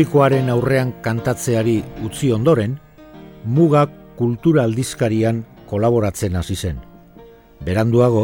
Publikoaren 0.08 0.48
aurrean 0.48 0.92
kantatzeari 1.04 1.82
utzi 2.00 2.30
ondoren, 2.32 2.78
mugak 3.44 3.90
kultura 4.16 4.62
aldizkarian 4.64 5.42
kolaboratzen 5.68 6.38
hasi 6.40 6.54
zen. 6.56 6.78
Beranduago, 7.60 8.22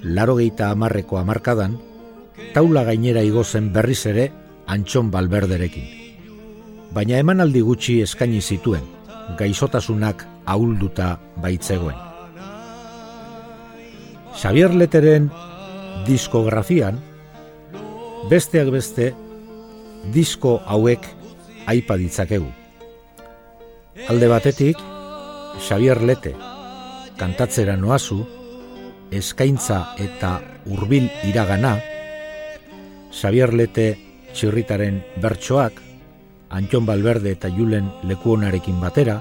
laro 0.00 0.38
geita 0.38 0.70
amarreko 0.72 1.18
amarkadan, 1.20 1.74
taula 2.54 2.86
gainera 2.88 3.20
igozen 3.20 3.68
berriz 3.74 4.06
ere 4.08 4.24
antxon 4.72 5.10
balberderekin. 5.12 5.84
Baina 6.96 7.20
emanaldi 7.20 7.60
gutxi 7.60 7.98
eskaini 8.06 8.40
zituen, 8.40 8.88
gaixotasunak 9.36 10.24
ahulduta 10.46 11.10
baitzegoen. 11.44 12.00
Xavier 14.32 14.72
Leteren 14.72 15.28
diskografian, 16.08 17.04
besteak 18.32 18.72
beste, 18.72 19.12
disko 20.08 20.56
hauek 20.64 21.17
aipa 21.68 21.98
ditzakegu. 22.00 22.48
Alde 24.08 24.28
batetik, 24.30 24.80
Xavier 25.60 26.00
Lete, 26.00 26.32
kantatzera 27.20 27.76
noazu, 27.76 28.22
eskaintza 29.12 29.94
eta 30.00 30.38
hurbil 30.64 31.10
iragana, 31.28 31.76
Xavier 33.12 33.52
Lete 33.52 33.88
txirritaren 34.32 35.02
bertsoak, 35.20 35.82
Antion 36.48 36.86
Balberde 36.88 37.34
eta 37.36 37.50
Julen 37.52 37.90
lekuonarekin 38.08 38.80
batera, 38.80 39.18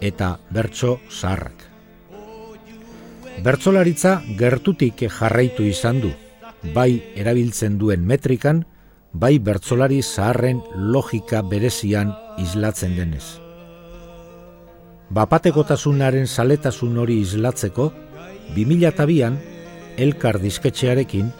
eta 0.00 0.36
bertso 0.54 1.00
zaharrak. 1.10 1.64
Bertzolaritza 3.42 4.20
gertutik 4.38 5.02
jarraitu 5.18 5.66
izan 5.66 6.00
du, 6.04 6.12
bai 6.74 7.02
erabiltzen 7.16 7.76
duen 7.78 8.06
metrikan, 8.06 8.64
bai 9.20 9.38
bertzolari 9.38 10.02
zaharren 10.02 10.60
logika 10.76 11.40
berezian 11.42 12.12
islatzen 12.42 12.96
denez. 12.98 13.24
Bapatekotasunaren 15.16 16.26
saletasun 16.26 16.98
hori 17.00 17.20
islatzeko, 17.22 17.86
2002an, 18.56 19.38
elkar 19.96 20.40
disketxearekin, 20.42 21.30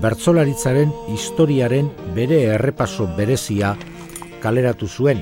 bertzolaritzaren 0.00 0.92
historiaren 1.12 1.90
bere 2.16 2.40
errepaso 2.54 3.08
berezia 3.18 3.74
kaleratu 4.40 4.88
zuen, 4.88 5.20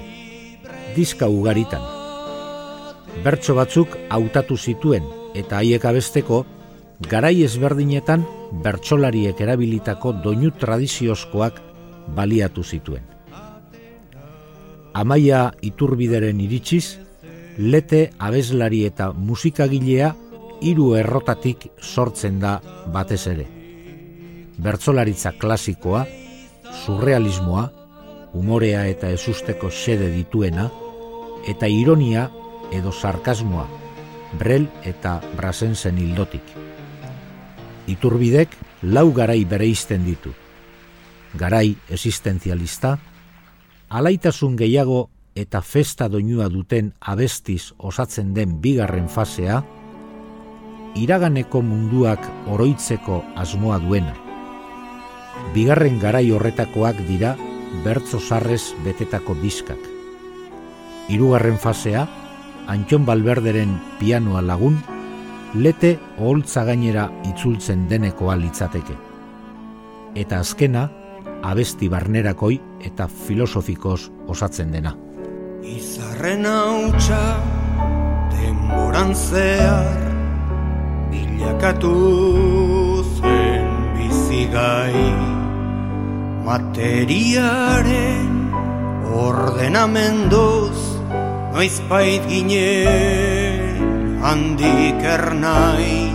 diska 0.95 1.27
ugaritan. 1.27 1.83
Bertso 3.25 3.57
batzuk 3.59 3.97
hautatu 4.15 4.57
zituen 4.57 5.09
eta 5.35 5.59
haiek 5.59 5.89
abesteko, 5.91 6.45
garai 7.11 7.41
ezberdinetan 7.47 8.23
bertsolariek 8.63 9.41
erabilitako 9.41 10.13
doinu 10.23 10.53
tradiziozkoak 10.61 11.65
baliatu 12.17 12.65
zituen. 12.65 13.05
Amaia 14.95 15.53
iturbideren 15.63 16.41
iritsiz, 16.41 16.99
lete 17.59 18.11
abeslari 18.19 18.85
eta 18.87 19.13
musikagilea 19.13 20.15
hiru 20.63 20.95
errotatik 20.99 21.69
sortzen 21.81 22.41
da 22.41 22.59
batez 22.93 23.27
ere. 23.31 23.47
Bertzolaritza 24.59 25.33
klasikoa, 25.39 26.05
surrealismoa, 26.85 27.69
umorea 28.35 28.87
eta 28.91 29.11
ezusteko 29.15 29.71
sede 29.71 30.11
dituena, 30.15 30.69
eta 31.49 31.69
ironia 31.71 32.29
edo 32.75 32.93
sarkasmoa 32.93 33.69
Brel 34.37 34.67
eta 34.85 35.19
Brasensen 35.37 35.99
hildotik. 35.99 36.45
Iturbidek 37.89 38.53
lau 38.83 39.09
garai 39.17 39.45
bereizten 39.49 40.05
ditu. 40.05 40.35
Garai 41.37 41.77
existenzialista, 41.91 42.99
alaitasun 43.89 44.57
gehiago 44.57 45.09
eta 45.37 45.61
festa 45.63 46.09
doinua 46.09 46.49
duten 46.49 46.93
abestiz 47.01 47.75
osatzen 47.79 48.33
den 48.35 48.61
bigarren 48.63 49.09
fasea, 49.09 49.63
iraganeko 50.97 51.63
munduak 51.63 52.25
oroitzeko 52.49 53.23
asmoa 53.37 53.79
duena. 53.85 54.15
Bigarren 55.55 56.01
garai 56.01 56.31
horretakoak 56.35 57.05
dira 57.07 57.37
bertzo 57.85 58.19
sarrez 58.19 58.75
betetako 58.85 59.37
diskak. 59.43 59.79
Hirugarren 61.09 61.59
fasea, 61.59 62.07
Antxon 62.69 63.07
Balberderen 63.07 63.79
pianoa 64.01 64.43
lagun, 64.45 64.77
lete 65.55 65.95
oholtza 66.19 66.65
gainera 66.69 67.07
itzultzen 67.31 67.87
denekoa 67.89 68.37
litzateke. 68.37 68.97
Eta 70.19 70.41
azkena, 70.43 70.89
abesti 71.43 71.89
barnerakoi 71.89 72.61
eta 72.85 73.09
filosofikoz 73.09 74.11
osatzen 74.29 74.73
dena. 74.73 74.95
Izarren 75.63 76.47
hautsa 76.47 77.21
denboran 78.33 79.15
zehar 79.15 80.03
bilakatu 81.13 81.95
zen 83.19 83.69
bizigai 83.97 85.07
materiaren 86.49 88.29
ordenamenduz 89.13 90.79
noiz 91.53 91.81
bait 91.91 92.23
ginen 92.31 93.83
handik 94.23 95.03
ernai 95.03 96.13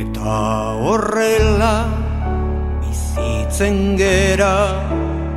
eta 0.00 0.38
horrela 0.80 2.03
bizitzen 3.54 3.96
gera 3.96 4.56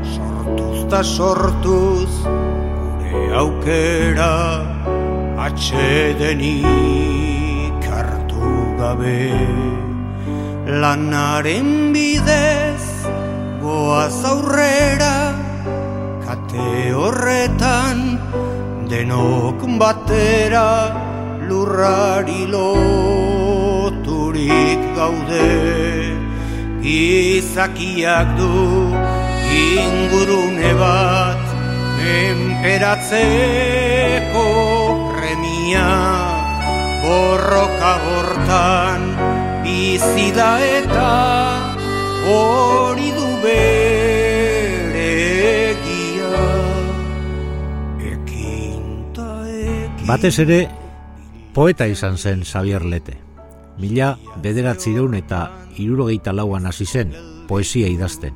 sortuz 0.03 0.79
ta 0.89 1.01
sortuz 1.03 2.13
gure 2.25 3.21
aukera 3.41 4.35
atxedenik 5.45 6.57
hartu 7.85 8.49
gabe. 8.79 9.29
Lanaren 10.81 11.69
bidez 11.93 12.85
goaz 13.61 14.25
aurrera 14.25 15.17
kate 16.25 16.93
horretan 16.93 17.97
denok 18.89 19.59
batera 19.79 20.69
lurrari 21.47 22.43
loturik 22.53 23.61
gaude 24.97 26.06
izakiak 26.81 28.27
du 28.37 28.51
ingurune 29.57 30.73
bat 30.79 31.43
menperatzeko 31.97 34.45
premia 35.13 35.89
borroka 37.03 37.93
hortan 38.07 39.01
bizida 39.63 40.51
eta 40.79 41.13
hori 42.27 43.09
du 43.17 43.27
Batez 50.07 50.37
ere, 50.39 50.57
poeta 51.51 51.83
izan 51.91 52.15
zen 52.15 52.45
Xavier 52.47 52.85
Lete. 52.87 53.26
Mila 53.77 54.17
bederatzireun 54.41 55.13
eta 55.17 55.51
irurogeita 55.77 56.33
lauan 56.33 56.65
hasi 56.65 56.85
zen 56.85 57.13
poesia 57.47 57.87
idazten. 57.87 58.33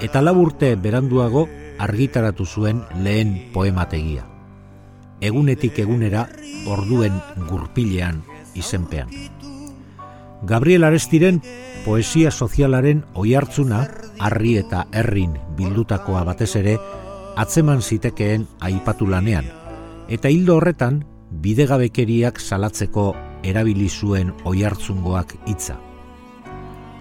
Eta 0.00 0.22
laburte 0.22 0.74
beranduago 0.76 1.46
argitaratu 1.78 2.46
zuen 2.46 2.82
lehen 3.04 3.50
poemategia. 3.52 4.26
Egunetik 5.20 5.78
egunera 5.78 6.26
orduen 6.68 7.20
gurpilean 7.48 8.22
izenpean. 8.54 9.12
Gabriel 10.42 10.84
Arestiren 10.84 11.40
poesia 11.84 12.30
sozialaren 12.30 13.04
oihartzuna 13.14 13.86
harri 14.18 14.56
eta 14.60 14.86
herrin 14.92 15.36
bildutakoa 15.56 16.24
batez 16.28 16.52
ere 16.60 16.78
atzeman 17.36 17.82
zitekeen 17.82 18.46
aipatu 18.60 19.06
lanean, 19.08 19.48
eta 20.08 20.32
hildo 20.32 20.56
horretan 20.56 21.04
bidegabekeriak 21.30 22.40
salatzeko 22.40 23.14
erabili 23.46 23.88
zuen 23.88 24.32
oihartzungoak 24.44 25.36
hitza. 25.46 25.78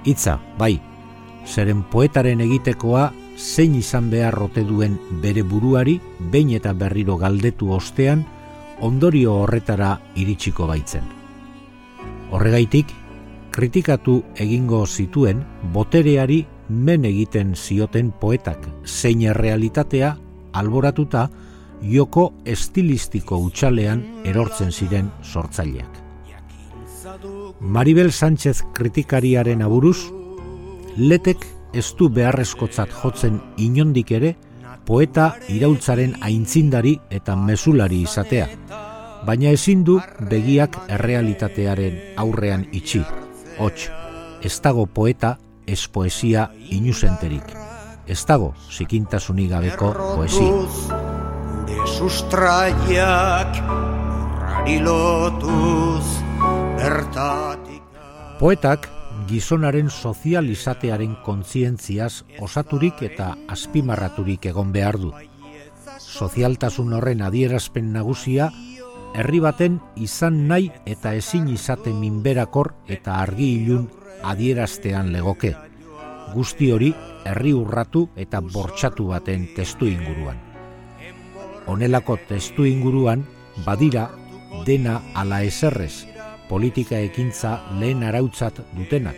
Hitza, 0.06 0.40
bai, 0.58 0.76
zeren 1.46 1.84
poetaren 1.92 2.42
egitekoa 2.46 3.12
zein 3.38 3.76
izan 3.76 4.10
behar 4.10 4.34
rote 4.34 4.64
duen 4.64 4.98
bere 5.22 5.44
buruari 5.44 6.00
behin 6.32 6.56
eta 6.58 6.74
berriro 6.74 7.18
galdetu 7.18 7.72
ostean 7.74 8.26
ondorio 8.82 9.34
horretara 9.44 10.00
iritsiko 10.16 10.68
baitzen. 10.68 11.04
Horregaitik, 12.32 12.92
kritikatu 13.56 14.22
egingo 14.36 14.86
zituen 14.86 15.44
botereari 15.74 16.46
men 16.70 17.06
egiten 17.06 17.56
zioten 17.56 18.12
poetak 18.12 18.68
zein 18.86 19.22
errealitatea 19.22 20.16
alboratuta 20.54 21.28
joko 21.82 22.32
estilistiko 22.46 23.38
utxalean 23.48 24.04
erortzen 24.26 24.72
ziren 24.72 25.12
sortzaileak. 25.24 26.05
Maribel 27.60 28.12
Sánchez 28.12 28.64
kritikariaren 28.74 29.62
aburuz, 29.62 29.98
letek 30.98 31.46
ez 31.74 31.86
du 31.98 32.10
beharrezkotzat 32.10 32.94
jotzen 33.02 33.40
inondik 33.62 34.12
ere 34.16 34.36
poeta 34.86 35.32
iraultzaren 35.52 36.16
aintzindari 36.22 36.96
eta 37.10 37.36
mesulari 37.36 38.02
izatea, 38.06 38.48
baina 39.26 39.54
ezin 39.58 39.84
du 39.84 40.00
begiak 40.30 40.78
errealitatearen 40.98 42.18
aurrean 42.22 42.68
itxi. 42.72 43.04
Hots, 43.60 43.90
ez 44.42 44.56
dago 44.62 44.86
poeta 44.86 45.38
ez 45.66 45.88
poesia 45.88 46.50
inusenterik. 46.70 47.56
Ez 48.08 48.22
dago 48.26 48.54
zikintasunik 48.70 49.50
gabeko 49.50 49.94
poesia. 50.16 50.52
Gure 51.66 51.88
sustraiak 51.98 53.62
lotuz 54.82 56.25
bertatik 56.86 57.82
Poetak 58.38 58.90
gizonaren 59.30 59.88
sozializatearen 59.90 61.16
kontzientziaz 61.26 62.26
osaturik 62.46 63.02
eta 63.08 63.32
azpimarraturik 63.50 64.46
egon 64.52 64.74
behar 64.76 65.00
du. 65.02 65.10
Sozialtasun 65.98 66.94
horren 66.94 67.24
adierazpen 67.26 67.94
nagusia, 67.96 68.52
herri 69.16 69.40
baten 69.42 69.80
izan 69.96 70.42
nahi 70.50 70.68
eta 70.86 71.16
ezin 71.18 71.48
izate 71.50 71.94
minberakor 71.96 72.74
eta 72.98 73.18
argi 73.24 73.48
ilun 73.62 73.88
adieraztean 74.34 75.14
legoke. 75.16 75.56
Guzti 76.36 76.74
hori 76.76 76.92
herri 77.26 77.54
urratu 77.56 78.10
eta 78.16 78.44
bortxatu 78.46 79.08
baten 79.14 79.48
testu 79.56 79.88
inguruan. 79.90 80.38
Honelako 81.66 82.20
testu 82.28 82.68
inguruan, 82.70 83.24
badira, 83.66 84.10
dena 84.68 85.00
ala 85.16 85.42
eserrez, 85.48 86.15
politika 86.50 86.98
ekintza 87.02 87.60
lehen 87.80 88.04
arautzat 88.04 88.62
dutenak. 88.76 89.18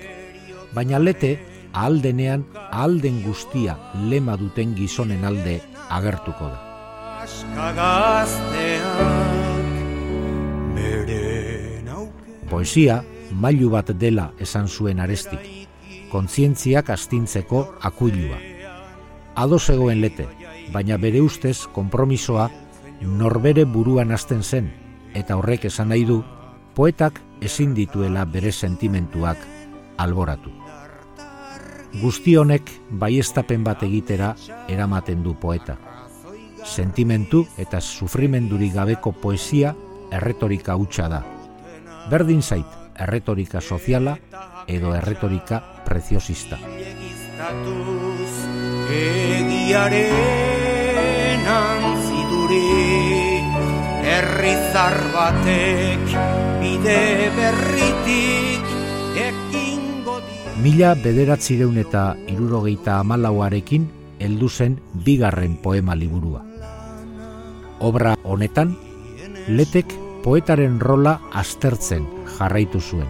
Baina 0.74 1.00
lete, 1.00 1.38
ahaldenean, 1.74 2.46
ahalden 2.72 3.22
guztia 3.26 3.78
lema 4.10 4.38
duten 4.38 4.76
gizonen 4.76 5.26
alde 5.26 5.60
agertuko 5.90 6.50
da. 6.52 6.60
Poesia, 12.50 13.02
mailu 13.32 13.70
bat 13.70 13.92
dela 14.00 14.32
esan 14.40 14.68
zuen 14.68 15.00
arestik, 15.04 15.68
kontzientziak 16.12 16.90
astintzeko 16.90 17.66
akuilua. 17.84 18.40
Ado 19.36 19.60
zegoen 19.60 20.00
lete, 20.02 20.26
baina 20.72 20.98
bere 20.98 21.22
ustez 21.22 21.68
konpromisoa 21.76 22.48
norbere 23.02 23.66
buruan 23.66 24.12
hasten 24.16 24.42
zen, 24.44 24.72
eta 25.14 25.36
horrek 25.38 25.68
esan 25.70 25.92
nahi 25.92 26.06
du 26.08 26.24
poetak 26.78 27.18
ezin 27.42 27.74
dituela 27.74 28.22
bere 28.30 28.52
sentimentuak 28.54 29.38
alboratu. 29.98 30.52
Guzti 31.98 32.36
honek 32.38 32.70
baiestapen 33.02 33.64
bat 33.66 33.82
egitera 33.88 34.36
eramaten 34.70 35.24
du 35.26 35.34
poeta. 35.42 35.78
Sentimentu 36.62 37.48
eta 37.58 37.82
sufrimendurik 37.82 38.76
gabeko 38.76 39.12
poesia 39.12 39.74
erretorika 40.14 40.76
hutsa 40.78 41.08
da. 41.10 41.24
Berdin 42.12 42.42
zait, 42.46 42.68
erretorika 42.94 43.62
soziala 43.62 44.18
edo 44.68 44.94
erretorika 44.94 45.62
preziosista. 45.88 46.60
Egiaren 49.02 50.28
herrizar 54.08 54.96
batek 55.12 56.04
bide 56.62 57.02
berritik 57.36 58.64
ekingo 59.20 60.16
di 60.24 60.38
Mila 60.64 60.94
bederatzireun 60.96 61.78
eta 61.84 62.04
irurogeita 62.32 63.02
amalauarekin 63.04 63.88
heldu 64.24 64.50
zen 64.50 64.80
bigarren 65.06 65.58
poema 65.62 65.96
liburua. 65.96 66.42
Obra 67.80 68.16
honetan, 68.24 68.74
letek 69.48 69.92
poetaren 70.24 70.80
rola 70.82 71.20
aztertzen 71.34 72.08
jarraitu 72.38 72.82
zuen, 72.82 73.10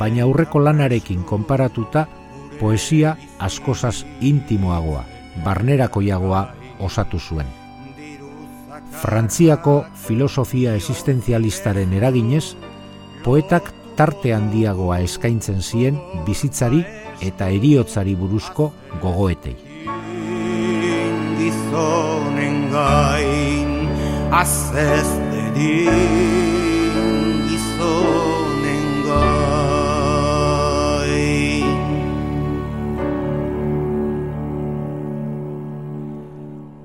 baina 0.00 0.24
aurreko 0.24 0.64
lanarekin 0.64 1.22
konparatuta 1.22 2.08
poesia 2.58 3.16
askozaz 3.38 4.02
intimoagoa, 4.20 5.04
barnerakoiagoa 5.44 6.48
osatu 6.80 7.20
zuen. 7.20 7.63
Frantziako 9.02 9.84
filosofia 10.06 10.74
existenzialistaren 10.78 11.92
eraginez, 11.92 12.54
poetak 13.24 13.72
tarte 13.96 14.32
handiagoa 14.34 14.98
eskaintzen 15.04 15.62
zien 15.62 15.98
bizitzari 16.26 16.82
eta 17.22 17.48
eriotzari 17.48 18.14
buruzko 18.18 18.72
gogoetei. 19.02 19.56
Gizonen 21.38 22.70
gain, 22.72 23.88
azez 24.32 25.08
gizonen 27.48 28.86
gain. 29.08 29.74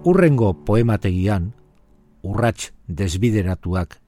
Urrengo 0.09 0.53
poemategian, 0.65 1.53
urrats 2.23 2.71
desbideratuak 2.87 3.99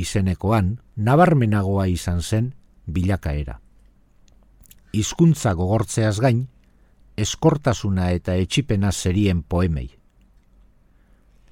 izenekoan, 0.00 0.78
nabarmenagoa 0.96 1.86
izan 1.86 2.22
zen 2.22 2.52
bilakaera. 2.86 3.60
Hizkuntza 4.92 5.52
gogortzeaz 5.54 6.18
gain, 6.20 6.46
eskortasuna 7.16 8.10
eta 8.16 8.34
etxipena 8.34 8.92
zerien 8.92 9.42
poemei. 9.42 9.90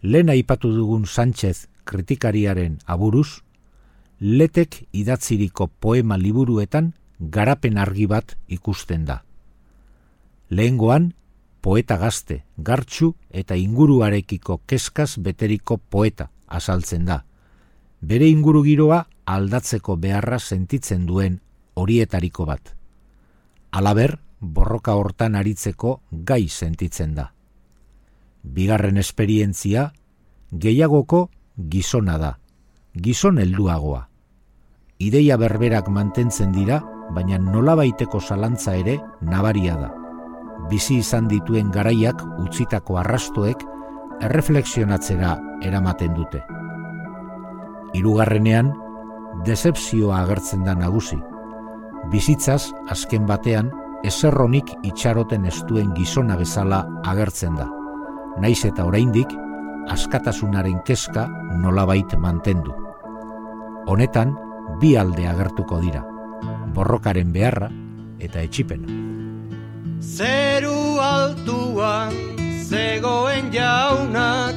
Lehen 0.03 0.31
aipatu 0.31 0.71
dugun 0.75 1.07
Sánchez 1.07 1.69
kritikariaren 1.85 2.79
aburuz, 2.87 3.43
letek 4.21 4.85
idatziriko 4.93 5.69
poema 5.81 6.19
liburuetan 6.19 6.93
garapen 7.19 7.79
argi 7.79 8.07
bat 8.07 8.37
ikusten 8.49 9.05
da. 9.05 9.23
Lehengoan, 10.51 11.13
poeta 11.61 11.97
gazte, 11.99 12.45
gartxu 12.57 13.15
eta 13.31 13.57
inguruarekiko 13.57 14.63
keskaz 14.67 15.17
beteriko 15.19 15.79
poeta 15.79 16.31
azaltzen 16.47 17.05
da. 17.05 17.25
Bere 18.01 18.29
inguru 18.31 18.63
giroa 18.63 19.05
aldatzeko 19.27 19.97
beharra 19.97 20.39
sentitzen 20.39 21.07
duen 21.07 21.41
horietariko 21.75 22.47
bat. 22.47 22.75
Alaber, 23.71 24.19
borroka 24.41 24.95
hortan 24.95 25.35
aritzeko 25.35 26.01
gai 26.13 26.49
sentitzen 26.49 27.15
da. 27.15 27.33
Bigarren 28.43 28.97
esperientzia, 28.97 29.93
gehiagoko 30.53 31.29
gizona 31.59 32.19
da, 32.19 32.33
gizon 32.95 33.43
helduagoa. 33.43 34.07
Ideia 34.99 35.37
berberak 35.37 35.91
mantentzen 35.91 36.55
dira, 36.55 36.81
baina 37.15 37.39
nolabaiteko 37.39 38.21
zalantza 38.21 38.77
ere 38.79 38.99
nabaria 39.23 39.77
da 39.77 39.98
bizi 40.71 40.99
izan 40.99 41.29
dituen 41.31 41.71
garaiak 41.71 42.23
utzitako 42.43 42.99
arrastoek 42.99 43.63
erreflexionatzera 44.27 45.37
eramaten 45.63 46.15
dute. 46.17 46.43
Hirugarrenean, 47.95 48.73
decepzioa 49.47 50.23
agertzen 50.25 50.65
da 50.67 50.75
nagusi. 50.75 51.19
Bizitzaz 52.13 52.71
azken 52.91 53.27
batean 53.27 53.71
ezerronik 54.07 54.71
itxaroten 54.87 55.47
ez 55.49 55.57
duen 55.69 55.93
gizona 55.97 56.37
bezala 56.39 56.85
agertzen 57.05 57.57
da. 57.59 57.69
Naiz 58.39 58.61
eta 58.69 58.87
oraindik 58.87 59.33
askatasunaren 59.91 60.83
kezka 60.87 61.27
nolabait 61.63 62.15
mantendu. 62.21 62.75
Honetan 63.89 64.37
bi 64.81 64.95
alde 65.01 65.27
agertuko 65.27 65.81
dira. 65.83 66.05
Borrokaren 66.75 67.33
beharra 67.33 67.71
eta 68.21 68.45
etxipena. 68.45 69.18
Zeru 70.01 71.01
altuan 71.03 72.15
zegoen 72.63 73.51
jaunak 73.51 74.55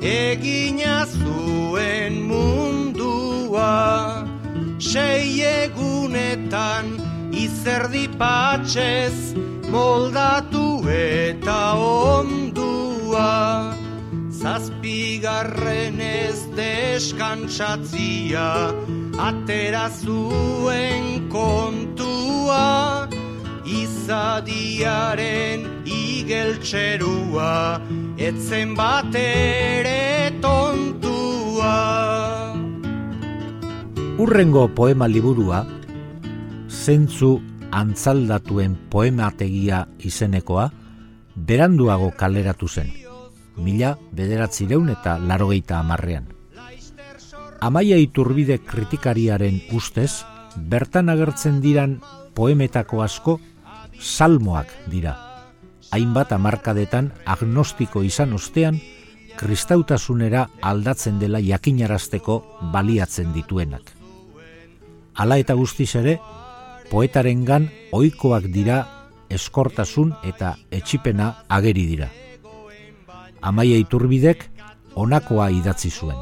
egina 0.00 1.04
zuen 1.06 2.22
mundua. 2.28 4.22
Sei 4.78 5.42
egunetan 5.42 6.94
izerdi 7.34 8.06
patxez 8.18 9.34
moldatu 9.74 10.86
eta 10.86 11.74
ondua. 11.74 13.74
Zazpigarren 14.30 15.98
ez 16.00 16.38
deskantzatzia 16.54 18.70
atera 19.18 19.88
zuen 19.90 21.28
kontua 21.32 23.03
izadiaren 24.04 25.62
igeltxerua, 25.88 27.80
etzen 28.20 28.74
bat 28.76 29.14
ere 29.16 30.28
tontua. 30.44 31.72
Urrengo 34.20 34.66
poema 34.76 35.08
liburua, 35.08 35.62
zentzu 36.68 37.38
antzaldatuen 37.72 38.76
poemategia 38.92 39.86
izenekoa, 40.04 40.68
beranduago 41.34 42.12
kaleratu 42.12 42.68
zen. 42.68 42.92
mila 43.56 43.96
bederatzireun 44.12 44.88
eta 44.90 45.16
larogeita 45.16 45.78
amarrean. 45.78 46.26
Amaia 47.62 47.96
iturbide 47.96 48.58
kritikariaren 48.58 49.62
ustez, 49.72 50.24
bertan 50.56 51.08
agertzen 51.08 51.60
diran 51.62 52.00
poemetako 52.34 53.02
asko 53.02 53.38
salmoak 54.00 54.70
dira. 54.90 55.16
Hainbat 55.94 56.32
amarkadetan 56.32 57.12
agnostiko 57.24 58.02
izan 58.02 58.32
ostean, 58.34 58.80
kristautasunera 59.38 60.48
aldatzen 60.62 61.18
dela 61.18 61.40
jakinarazteko 61.42 62.40
baliatzen 62.72 63.32
dituenak. 63.34 63.82
Hala 65.14 65.38
eta 65.38 65.54
guztiz 65.54 65.94
ere, 66.00 66.18
poetarengan 66.90 67.68
ohikoak 67.92 68.50
dira 68.50 68.82
eskortasun 69.30 70.12
eta 70.24 70.54
etxipena 70.70 71.30
ageri 71.48 71.86
dira. 71.86 72.10
Amaia 73.42 73.76
iturbidek 73.78 74.48
onakoa 74.94 75.50
idatzi 75.52 75.90
zuen. 75.90 76.18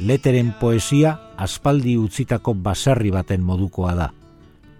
Leteren 0.00 0.54
poesia 0.60 1.16
aspaldi 1.36 1.96
utzitako 2.00 2.54
baserri 2.54 3.12
baten 3.12 3.44
modukoa 3.44 3.94
da. 3.94 4.08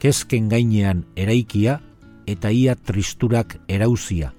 Kezken 0.00 0.48
gainean 0.48 1.02
eraikia 1.12 1.74
eta 2.24 2.48
ia 2.48 2.72
tristurak 2.74 3.58
erauzia. 3.68 4.30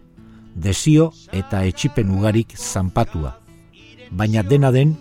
Desio 0.56 1.12
eta 1.32 1.62
etxipen 1.70 2.10
ugarik 2.18 2.56
zanpatua. 2.58 3.36
Baina 4.12 4.42
dena 4.44 4.72
den, 4.74 4.96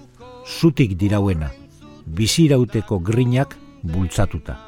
zutik 0.44 0.98
dirauena. 1.00 1.48
Bizirauteko 2.06 3.00
grinak 3.00 3.56
bultzatuta. 3.82 4.58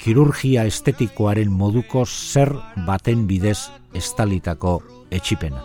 Kirurgia 0.00 0.66
estetikoaren 0.68 1.50
moduko 1.52 2.04
zer 2.06 2.52
baten 2.86 3.26
bidez 3.26 3.58
estalitako 3.94 4.80
etxipena. 5.10 5.64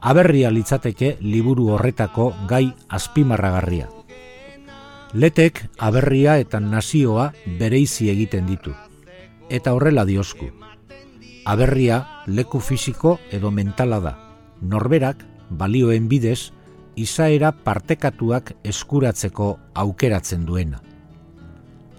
Aberria 0.00 0.48
litzateke 0.48 1.18
liburu 1.20 1.66
horretako 1.74 2.30
gai 2.48 2.70
azpimarragarria. 2.88 3.88
Letek 5.12 5.60
aberria 5.76 6.38
eta 6.40 6.60
nazioa 6.60 7.32
bereizi 7.58 8.08
egiten 8.08 8.46
ditu. 8.48 8.72
Eta 9.50 9.74
horrela 9.76 10.06
diosku. 10.08 10.48
Aberria 11.44 12.00
leku 12.26 12.60
fisiko 12.60 13.18
edo 13.30 13.50
mentala 13.50 14.00
da. 14.00 14.14
Norberak, 14.62 15.24
balioen 15.50 16.08
bidez, 16.08 16.52
izaera 16.96 17.52
partekatuak 17.52 18.54
eskuratzeko 18.64 19.58
aukeratzen 19.74 20.46
duena. 20.46 20.80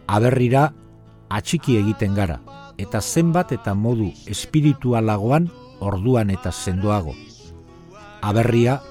Aberrira 0.08 0.72
atxiki 1.30 1.78
egiten 1.78 2.16
gara, 2.16 2.40
eta 2.78 3.02
zenbat 3.02 3.52
eta 3.52 3.76
modu 3.76 4.10
espiritualagoan 4.26 5.52
orduan 5.82 6.30
eta 6.34 6.52
sendoago. 6.52 7.14
Aberria 8.22 8.82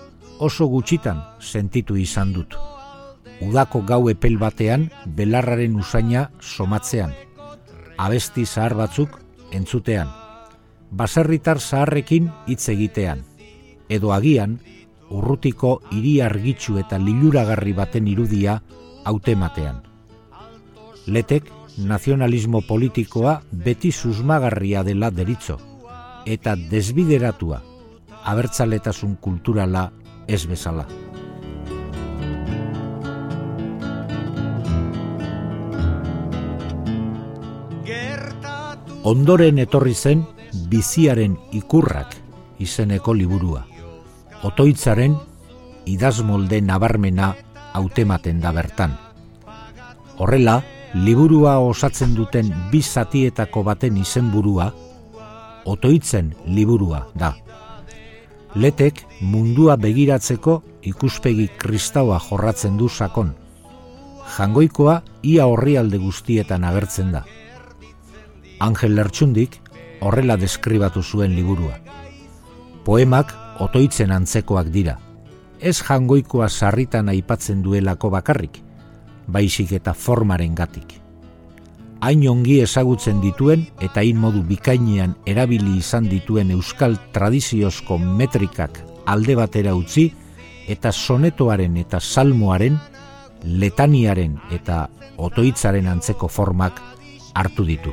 oso 0.42 0.66
gutxitan 0.66 1.20
sentitu 1.38 1.96
izan 1.96 2.32
dut. 2.34 2.56
Udako 3.40 3.84
gau 3.86 4.08
epel 4.10 4.38
batean 4.42 4.88
belarraren 5.06 5.76
usaina 5.78 6.30
somatzean. 6.40 7.14
Abesti 7.96 8.44
zahar 8.44 8.74
batzuk 8.74 9.20
entzutean. 9.52 10.10
Baserritar 10.90 11.60
zaharrekin 11.60 12.28
hitz 12.48 12.68
egitean. 12.74 13.22
Edo 13.88 14.12
agian, 14.12 14.58
urrutiko 15.10 15.78
hiri 15.92 16.18
argitsu 16.26 16.78
eta 16.82 16.98
liluragarri 16.98 17.72
baten 17.72 18.10
irudia 18.10 18.58
hautematean. 19.04 19.80
Letek 21.06 21.48
nazionalismo 21.78 22.60
politikoa 22.66 23.40
beti 23.52 23.92
susmagarria 23.92 24.82
dela 24.82 25.10
deritzo 25.10 25.58
eta 26.26 26.56
desbideratua 26.56 27.69
abertzaletasun 28.24 29.16
kulturala 29.20 29.90
ez 30.28 30.46
bezala. 30.46 30.86
Ondoren 39.02 39.58
etorri 39.58 39.94
zen 39.94 40.26
biziaren 40.68 41.38
ikurrak 41.56 42.12
izeneko 42.60 43.14
liburua. 43.16 43.64
Otoitzaren 44.44 45.16
idazmolde 45.88 46.60
nabarmena 46.60 47.32
hautematen 47.72 48.40
da 48.40 48.52
bertan. 48.52 48.92
Horrela, 50.20 50.60
liburua 50.94 51.58
osatzen 51.64 52.12
duten 52.14 52.52
bi 52.70 52.82
zatietako 52.82 53.62
baten 53.64 53.96
izenburua 53.96 54.68
otoitzen 55.64 56.34
liburua 56.46 57.06
da. 57.14 57.34
Letek 58.54 59.04
mundua 59.22 59.76
begiratzeko 59.78 60.56
ikuspegi 60.90 61.46
kristaua 61.58 62.18
jorratzen 62.18 62.76
du 62.78 62.88
sakon. 62.88 63.34
Jangoikoa 64.36 65.00
ia 65.22 65.46
horrialde 65.46 65.98
guztietan 66.02 66.64
agertzen 66.64 67.12
da. 67.14 67.22
Angel 68.60 68.96
Lertxundik 68.96 69.60
horrela 70.00 70.36
deskribatu 70.36 71.02
zuen 71.02 71.36
liburua. 71.36 71.78
Poemak 72.84 73.34
otoitzen 73.60 74.10
antzekoak 74.10 74.72
dira. 74.74 74.96
Ez 75.60 75.78
jangoikoa 75.82 76.48
sarritan 76.48 77.08
aipatzen 77.08 77.62
duelako 77.62 78.10
bakarrik, 78.10 78.62
baizik 79.28 79.72
eta 79.78 79.94
formaren 79.94 80.54
gatik 80.54 80.99
hain 82.00 82.22
ongi 82.28 82.60
ezagutzen 82.64 83.20
dituen 83.20 83.66
eta 83.84 84.00
hain 84.00 84.16
modu 84.16 84.40
bikainean 84.48 85.12
erabili 85.28 85.76
izan 85.78 86.06
dituen 86.08 86.50
euskal 86.54 86.96
tradiziozko 87.12 87.98
metrikak 88.00 88.80
alde 89.06 89.36
batera 89.36 89.74
utzi 89.76 90.06
eta 90.70 90.92
sonetoaren 90.92 91.76
eta 91.76 92.00
salmoaren, 92.00 92.78
letaniaren 93.44 94.38
eta 94.54 94.86
otoitzaren 95.18 95.88
antzeko 95.90 96.28
formak 96.28 96.80
hartu 97.34 97.66
ditu. 97.68 97.92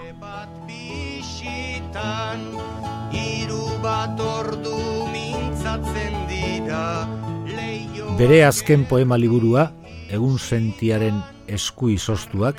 Bere 8.18 8.39
azken 8.45 8.86
poema 8.89 9.18
liburua, 9.18 9.68
egun 10.10 10.39
sentiaren 10.39 11.20
esku 11.47 11.91
izoztuak, 11.93 12.58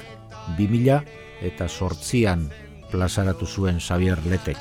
2000 0.59 1.28
eta 1.43 1.69
sortzian 1.69 2.49
plazaratu 2.91 3.47
zuen 3.47 3.79
Xavier 3.81 4.19
Letek. 4.27 4.59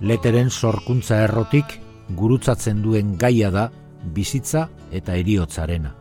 Leteren 0.00 0.50
sorkuntza 0.50 1.22
errotik 1.24 1.78
gurutzatzen 2.16 2.82
duen 2.82 3.16
gaia 3.18 3.50
da 3.50 3.68
bizitza 4.14 4.68
eta 4.90 5.14
eriotzarena. 5.16 5.94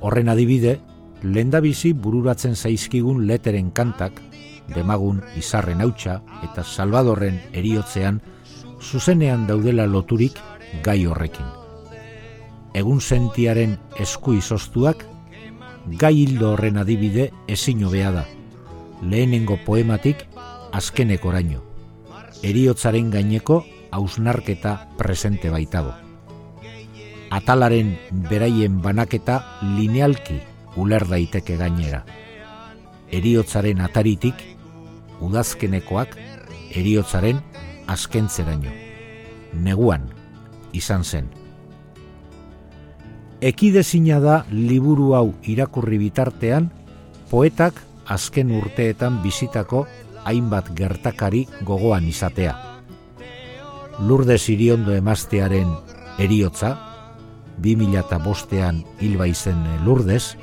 Horren 0.00 0.28
adibide, 0.28 0.78
lenda 1.22 1.60
bizi 1.60 1.92
bururatzen 1.92 2.54
zaizkigun 2.54 3.26
leteren 3.26 3.70
kantak, 3.72 4.20
demagun 4.74 5.22
izarren 5.36 5.80
hautsa 5.80 6.20
eta 6.44 6.62
salvadorren 6.64 7.40
eriotzean, 7.52 8.20
zuzenean 8.80 9.46
daudela 9.48 9.86
loturik 9.86 10.38
gai 10.84 11.04
horrekin. 11.06 11.46
Egun 12.74 13.00
sentiaren 13.00 13.76
esku 14.00 14.34
izoztuak 14.34 15.04
gai 15.86 16.14
hildo 16.22 16.52
horren 16.54 16.78
adibide 16.80 17.30
ezin 17.48 17.84
hobea 17.84 18.10
da. 18.12 18.24
Lehenengo 19.02 19.58
poematik 19.66 20.24
azkenek 20.72 21.24
oraino. 21.24 21.60
Eriotzaren 22.42 23.10
gaineko 23.10 23.64
hausnarketa 23.92 24.74
presente 24.98 25.50
baitago. 25.50 25.92
Atalaren 27.30 27.94
beraien 28.30 28.80
banaketa 28.82 29.40
linealki 29.76 30.40
uler 30.76 31.06
daiteke 31.08 31.56
gainera. 31.56 32.04
Eriotzaren 33.14 33.80
ataritik, 33.84 34.34
udazkenekoak 35.20 36.16
eriotzaren 36.74 37.40
azkentzeraino. 37.86 38.72
Neguan, 39.54 40.08
izan 40.72 41.04
zen 41.04 41.43
ekidezina 43.44 44.20
da 44.24 44.38
liburu 44.48 45.12
hau 45.12 45.34
irakurri 45.44 45.98
bitartean, 46.00 46.70
poetak 47.28 47.76
azken 48.08 48.54
urteetan 48.56 49.18
bizitako 49.20 49.84
hainbat 50.24 50.70
gertakari 50.76 51.44
gogoan 51.68 52.08
izatea. 52.08 52.54
Lurde 54.08 54.38
ziriondo 54.38 54.94
emaztearen 54.96 55.68
eriotza, 56.18 56.72
2005ean 57.60 58.80
hilba 59.04 59.28
izen 59.28 59.60
lurdez, 59.84 60.36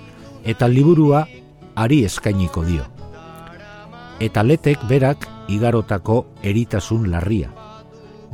eta 0.46 0.70
liburua 0.70 1.26
ari 1.76 2.04
eskainiko 2.06 2.64
dio. 2.70 2.86
Eta 4.22 4.44
letek 4.46 4.86
berak 4.88 5.26
igarotako 5.50 6.26
eritasun 6.44 7.10
larria. 7.12 7.50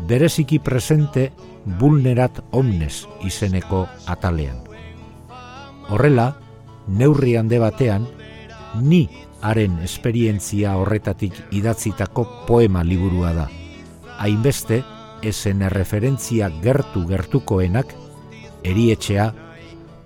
Bereziki 0.07 0.59
presente 0.59 1.32
vulnerat 1.80 2.39
omnes 2.51 3.05
izeneko 3.28 3.86
atalean. 4.07 4.63
Horrela, 5.89 6.34
neurri 6.88 7.36
hande 7.36 7.59
batean, 7.59 8.07
ni 8.82 9.07
haren 9.41 9.80
esperientzia 9.84 10.76
horretatik 10.80 11.36
idatzitako 11.51 12.26
poema 12.47 12.84
liburua 12.84 13.34
da. 13.34 13.47
Hainbeste, 14.18 14.84
esen 15.22 15.61
erreferentzia 15.61 16.49
gertu 16.63 17.05
gertukoenak, 17.07 17.93
erietxea, 18.63 19.32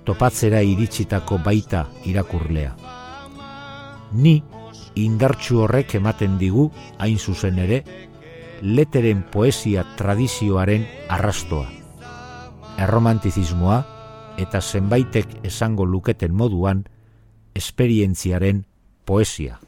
topatzera 0.05 0.61
iritsitako 0.65 1.39
baita 1.45 1.85
irakurlea. 2.09 2.73
Ni, 4.13 4.41
indartsu 4.99 5.61
horrek 5.63 5.95
ematen 5.99 6.37
digu, 6.41 6.69
hain 6.99 7.19
zuzen 7.19 7.59
ere, 7.63 7.83
leteren 8.61 9.23
poesia 9.23 9.83
tradizioaren 9.97 10.85
arrastoa. 11.09 11.67
Erromantizismoa, 12.77 13.81
eta 14.37 14.61
zenbaitek 14.61 15.41
esango 15.43 15.85
luketen 15.85 16.33
moduan, 16.33 16.85
esperientziaren 17.55 18.65
poesia. 19.05 19.59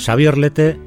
Xavier 0.00 0.38
Lete, 0.38 0.78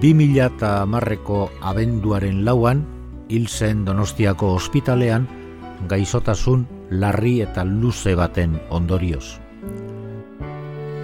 2000 0.00 0.46
eta 0.46 0.86
marreko 0.86 1.50
abenduaren 1.60 2.44
lauan, 2.44 2.84
hil 3.28 3.48
zen 3.48 3.84
Donostiako 3.84 4.54
ospitalean, 4.54 5.41
gaizotasun 5.88 6.66
larri 6.90 7.40
eta 7.42 7.64
luze 7.64 8.14
baten 8.14 8.58
ondorioz. 8.70 9.38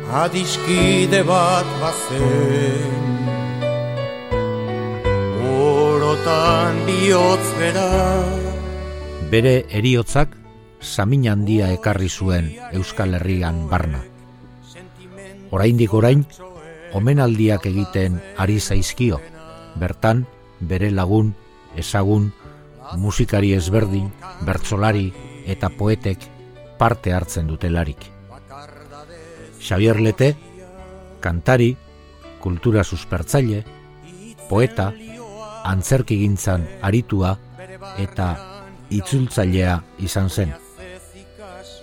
Adiskide 0.08 1.20
bat 1.28 1.68
bazen 1.82 3.08
Orotan 5.44 6.78
bihotz 6.86 7.48
bera 7.60 7.88
Bere 9.28 9.54
eriotzak 9.68 10.32
samin 10.80 11.28
handia 11.28 11.68
ekarri 11.74 12.08
zuen 12.08 12.54
Euskal 12.72 13.18
Herrian 13.18 13.66
barna. 13.68 14.00
Oraindik 15.50 15.92
orain, 15.92 16.24
omenaldiak 16.96 17.66
egiten 17.68 18.18
ari 18.36 18.58
zaizkio, 18.60 19.20
bertan 19.76 20.24
bere 20.60 20.90
lagun, 20.90 21.34
ezagun, 21.76 22.32
musikari 22.96 23.52
ezberdin, 23.54 24.10
bertsolari 24.46 25.12
eta 25.46 25.68
poetek 25.68 26.18
parte 26.78 27.12
hartzen 27.12 27.46
dutelarik. 27.46 27.98
Xavier 29.60 30.00
Lete, 30.00 30.36
kantari, 31.20 31.76
kultura 32.40 32.84
suspertzaile, 32.84 33.64
poeta, 34.48 34.92
antzerkigintzan 35.68 36.64
aritua 36.82 37.36
eta 37.98 38.28
itzultzailea 38.90 39.78
izan 39.98 40.30
zen. 40.30 40.54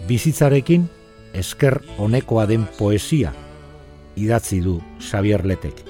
Bizitzarekin 0.07 0.87
esker 1.33 1.81
honekoa 1.97 2.45
den 2.49 2.65
poesia 2.79 3.33
idatzi 4.15 4.61
du 4.63 4.79
Xavier 4.99 5.45
Letek. 5.45 5.83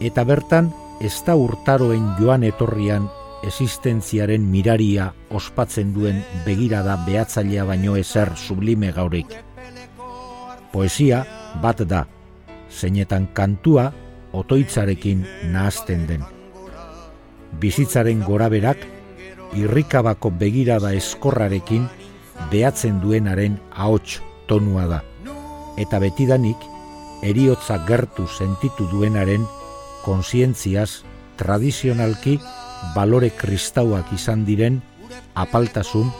Eta 0.00 0.24
bertan 0.24 0.70
ez 1.04 1.16
da 1.26 1.34
urtaroen 1.36 2.14
joan 2.20 2.44
etorrian 2.46 3.08
existentziaren 3.42 4.44
miraria 4.50 5.10
ospatzen 5.30 5.94
duen 5.94 6.20
begirada 6.44 6.96
behatzailea 7.06 7.64
baino 7.64 7.96
ezer 7.96 8.32
sublime 8.36 8.92
gaurik. 8.92 9.32
Poesia 10.72 11.24
bat 11.62 11.80
da, 11.88 12.04
zeinetan 12.70 13.26
kantua 13.34 13.90
otoitzarekin 14.32 15.24
nahazten 15.52 16.06
den. 16.06 16.24
Bizitzaren 17.60 18.22
goraberak, 18.22 18.78
irrikabako 19.58 20.30
begirada 20.30 20.92
eskorrarekin 20.94 21.88
behatzen 22.52 23.00
duenaren 23.02 23.58
ahots 23.74 24.20
tonua 24.46 24.86
da. 24.86 25.00
Eta 25.80 25.98
betidanik, 25.98 26.60
eriotza 27.26 27.80
gertu 27.88 28.26
sentitu 28.28 28.86
duenaren 28.92 29.46
konsientziaz 30.04 31.02
tradizionalki 31.40 32.38
balore 32.94 33.30
kristauak 33.36 34.12
izan 34.16 34.44
diren 34.44 34.80
apaltasun, 35.34 36.10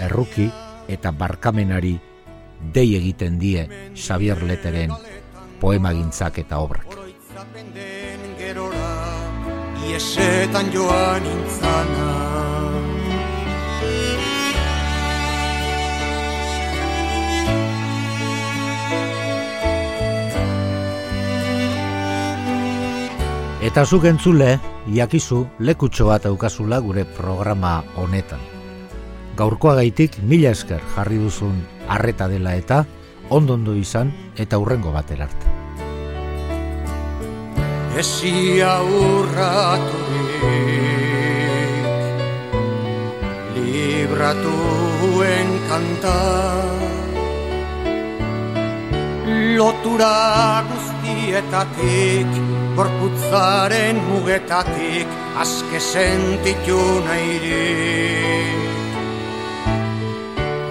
erruki 0.00 0.48
eta 0.88 1.12
barkamenari 1.12 1.96
dei 2.74 2.94
egiten 2.96 3.38
die 3.38 3.66
Xavier 3.94 4.42
Leteren 4.42 4.92
poemagintzak 5.60 6.42
eta 6.44 6.60
obrak. 6.60 6.86
Iesetan 9.90 10.70
joan 10.72 11.24
intzana 11.26 12.10
Eta 23.60 23.82
zuk 23.84 24.06
entzule, 24.08 24.54
jakizu 24.94 25.46
lekutxo 25.58 26.06
bat 26.10 26.26
aukazula 26.26 26.80
gure 26.80 27.04
programa 27.04 27.82
honetan. 27.96 28.40
Gaurkoa 29.36 29.74
gaitik 29.78 30.18
mila 30.26 30.50
esker 30.50 30.82
jarri 30.94 31.18
duzun 31.22 31.62
arreta 31.88 32.28
dela 32.28 32.54
eta 32.58 32.84
ondondo 33.30 33.74
izan 33.78 34.12
eta 34.36 34.58
hurrengo 34.58 34.92
batera 34.92 35.24
arte. 35.30 35.46
Esia 38.00 38.74
urraturik 38.82 40.42
Libratuen 43.56 45.50
kanta 45.68 46.18
Lotura 49.56 50.64
guztietatik 50.70 52.49
gorputzaren 52.76 53.96
mugetatik 54.08 55.08
aske 55.42 55.80
sentitu 55.80 56.80
nahirik 57.06 58.60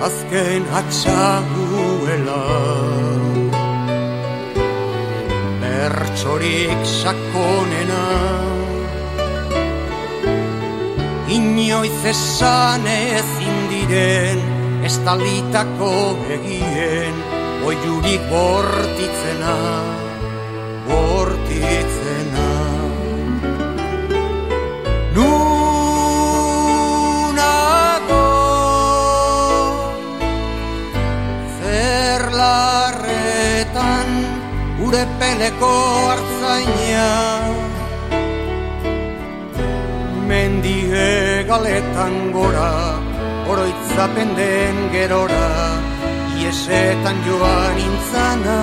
azken 0.07 0.63
atxaguela 0.79 2.43
Bertxorik 5.61 6.81
sakonena. 7.01 8.05
Inoiz 11.29 11.99
esan 12.11 12.87
ezin 12.89 13.57
diren 13.71 14.39
Estalitako 14.89 15.93
egien 16.37 17.15
Oiurik 17.69 18.23
bortitzena 18.31 19.57
Bortitzena 19.59 20.08
Gure 34.99 35.15
peleko 35.19 35.73
hartzaina. 36.11 37.09
Mendie 40.27 41.43
galetan 41.47 42.15
gora 42.33 42.71
Oroitzapen 43.47 44.29
den 44.35 44.75
gerora 44.91 45.51
Iesetan 46.41 47.17
joan 47.27 47.77
intzana 47.85 48.59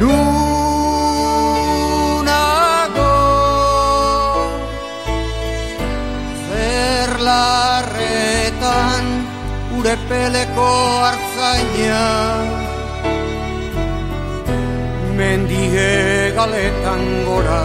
Nunago 0.00 0.34
Zerlarretan 6.48 7.94
Ure 9.78 9.94
peleko 10.10 10.68
hartzaina 11.06 12.51
Mendie 15.16 16.32
galetan 16.36 17.02
gora 17.26 17.64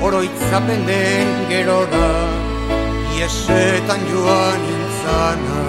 Oroitzapen 0.00 0.86
den 0.88 1.28
gerora 1.50 2.10
Iesetan 3.16 4.00
joan 4.10 4.64
intzana 4.76 5.63